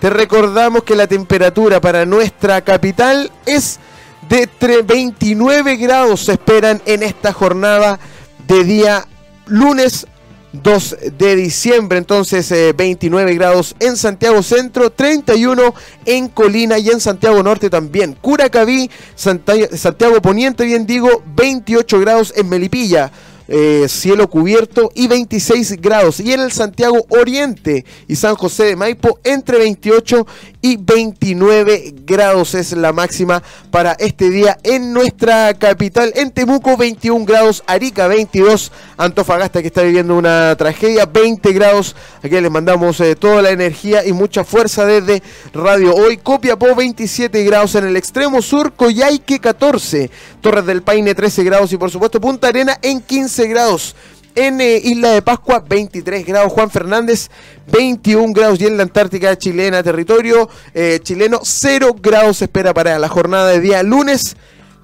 Te 0.00 0.10
recordamos 0.10 0.84
que 0.84 0.94
la 0.94 1.08
temperatura 1.08 1.80
para 1.80 2.06
nuestra 2.06 2.60
capital 2.62 3.32
es 3.44 3.80
de 4.28 4.48
29 4.82 5.76
grados. 5.76 6.26
Se 6.26 6.32
esperan 6.32 6.80
en 6.86 7.02
esta 7.02 7.32
jornada 7.32 7.98
de 8.46 8.62
día 8.62 9.04
lunes 9.46 10.06
2 10.62 10.96
de 11.18 11.36
diciembre. 11.36 11.98
Entonces, 11.98 12.52
29 12.76 13.30
eh, 13.30 13.34
grados 13.34 13.74
en 13.78 13.96
Santiago 13.96 14.42
Centro, 14.42 14.90
31 14.90 15.74
en 16.04 16.28
Colina 16.28 16.78
y 16.78 16.90
en 16.90 17.00
Santiago 17.00 17.42
Norte 17.42 17.70
también. 17.70 18.16
Curacaví, 18.20 18.90
Santiago 19.14 20.20
Poniente, 20.22 20.64
bien 20.64 20.86
digo, 20.86 21.22
28 21.34 22.00
grados 22.00 22.32
en 22.36 22.48
Melipilla. 22.48 23.10
Eh, 23.48 23.86
cielo 23.88 24.28
cubierto 24.28 24.90
y 24.92 25.06
26 25.06 25.80
grados. 25.80 26.18
Y 26.18 26.32
en 26.32 26.40
el 26.40 26.50
Santiago 26.50 27.06
Oriente 27.10 27.84
y 28.08 28.16
San 28.16 28.34
José 28.34 28.64
de 28.64 28.76
Maipo 28.76 29.20
entre 29.22 29.58
28 29.58 30.26
y 30.66 30.76
29 30.78 31.94
grados 32.04 32.56
es 32.56 32.72
la 32.72 32.92
máxima 32.92 33.40
para 33.70 33.92
este 33.92 34.30
día 34.30 34.58
en 34.64 34.92
nuestra 34.92 35.54
capital. 35.54 36.12
En 36.16 36.32
Temuco 36.32 36.76
21 36.76 37.24
grados, 37.24 37.62
Arica 37.68 38.08
22, 38.08 38.72
Antofagasta 38.96 39.60
que 39.60 39.68
está 39.68 39.82
viviendo 39.82 40.16
una 40.16 40.56
tragedia 40.56 41.06
20 41.06 41.52
grados. 41.52 41.94
Aquí 42.20 42.40
les 42.40 42.50
mandamos 42.50 42.98
eh, 42.98 43.14
toda 43.14 43.42
la 43.42 43.50
energía 43.50 44.04
y 44.04 44.12
mucha 44.12 44.42
fuerza 44.42 44.84
desde 44.84 45.22
Radio 45.54 45.94
Hoy. 45.94 46.16
Copiapó 46.16 46.74
27 46.74 47.44
grados 47.44 47.76
en 47.76 47.86
el 47.86 47.96
extremo 47.96 48.42
sur, 48.42 48.72
Coyhaique 48.72 49.38
14, 49.38 50.10
Torres 50.40 50.66
del 50.66 50.82
Paine 50.82 51.14
13 51.14 51.44
grados 51.44 51.72
y 51.72 51.76
por 51.76 51.92
supuesto 51.92 52.20
Punta 52.20 52.48
Arena 52.48 52.76
en 52.82 53.00
15 53.00 53.46
grados. 53.46 53.94
En 54.38 54.60
Isla 54.60 55.12
de 55.12 55.22
Pascua, 55.22 55.64
23 55.66 56.26
grados. 56.26 56.52
Juan 56.52 56.70
Fernández, 56.70 57.30
21 57.72 58.34
grados. 58.34 58.60
Y 58.60 58.66
en 58.66 58.76
la 58.76 58.82
Antártica 58.82 59.34
chilena, 59.38 59.82
territorio 59.82 60.50
eh, 60.74 61.00
chileno, 61.02 61.40
0 61.42 61.96
grados 62.02 62.42
espera 62.42 62.74
para 62.74 62.98
la 62.98 63.08
jornada 63.08 63.48
de 63.48 63.60
día 63.60 63.82
lunes. 63.82 64.36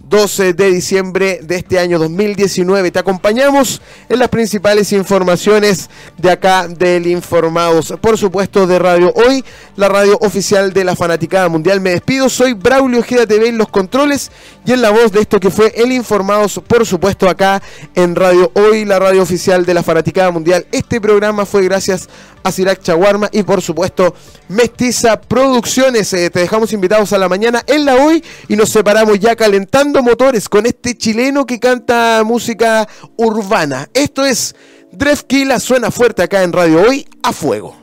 12 0.08 0.54
de 0.54 0.70
diciembre 0.70 1.40
de 1.42 1.56
este 1.56 1.78
año 1.78 1.98
2019. 1.98 2.90
Te 2.90 2.98
acompañamos 2.98 3.80
en 4.08 4.18
las 4.18 4.28
principales 4.28 4.92
informaciones 4.92 5.88
de 6.18 6.30
acá 6.30 6.68
del 6.68 7.06
Informados, 7.06 7.94
por 8.00 8.18
supuesto 8.18 8.66
de 8.66 8.78
Radio 8.78 9.12
Hoy, 9.14 9.44
la 9.76 9.88
radio 9.88 10.18
oficial 10.20 10.72
de 10.72 10.84
la 10.84 10.96
Fanaticada 10.96 11.48
Mundial. 11.48 11.80
Me 11.80 11.90
despido, 11.90 12.28
soy 12.28 12.52
Braulio 12.54 13.00
Ojeda 13.00 13.26
TV 13.26 13.48
en 13.48 13.58
los 13.58 13.68
controles 13.68 14.30
y 14.64 14.72
en 14.72 14.82
la 14.82 14.90
voz 14.90 15.12
de 15.12 15.20
esto 15.20 15.40
que 15.40 15.50
fue 15.50 15.72
el 15.76 15.92
Informados, 15.92 16.60
por 16.66 16.86
supuesto 16.86 17.28
acá 17.28 17.62
en 17.94 18.16
Radio 18.16 18.50
Hoy, 18.54 18.84
la 18.84 18.98
radio 18.98 19.22
oficial 19.22 19.64
de 19.64 19.74
la 19.74 19.82
Fanaticada 19.82 20.30
Mundial. 20.30 20.66
Este 20.72 21.00
programa 21.00 21.46
fue 21.46 21.62
gracias 21.62 22.08
a 22.08 22.31
Sirac 22.50 22.82
Chaguarma 22.82 23.28
y 23.30 23.42
por 23.42 23.62
supuesto 23.62 24.14
Mestiza 24.48 25.20
Producciones. 25.20 26.12
Eh, 26.14 26.30
te 26.30 26.40
dejamos 26.40 26.72
invitados 26.72 27.12
a 27.12 27.18
la 27.18 27.28
mañana 27.28 27.62
en 27.66 27.84
la 27.84 27.96
hoy 27.96 28.24
y 28.48 28.56
nos 28.56 28.70
separamos 28.70 29.20
ya 29.20 29.36
calentando 29.36 30.02
motores 30.02 30.48
con 30.48 30.66
este 30.66 30.96
chileno 30.96 31.46
que 31.46 31.60
canta 31.60 32.22
música 32.24 32.88
urbana. 33.16 33.88
Esto 33.94 34.24
es 34.24 34.54
Drefkila, 34.90 35.60
suena 35.60 35.90
fuerte 35.90 36.22
acá 36.22 36.42
en 36.42 36.52
Radio 36.52 36.82
Hoy 36.82 37.06
a 37.22 37.32
fuego. 37.32 37.81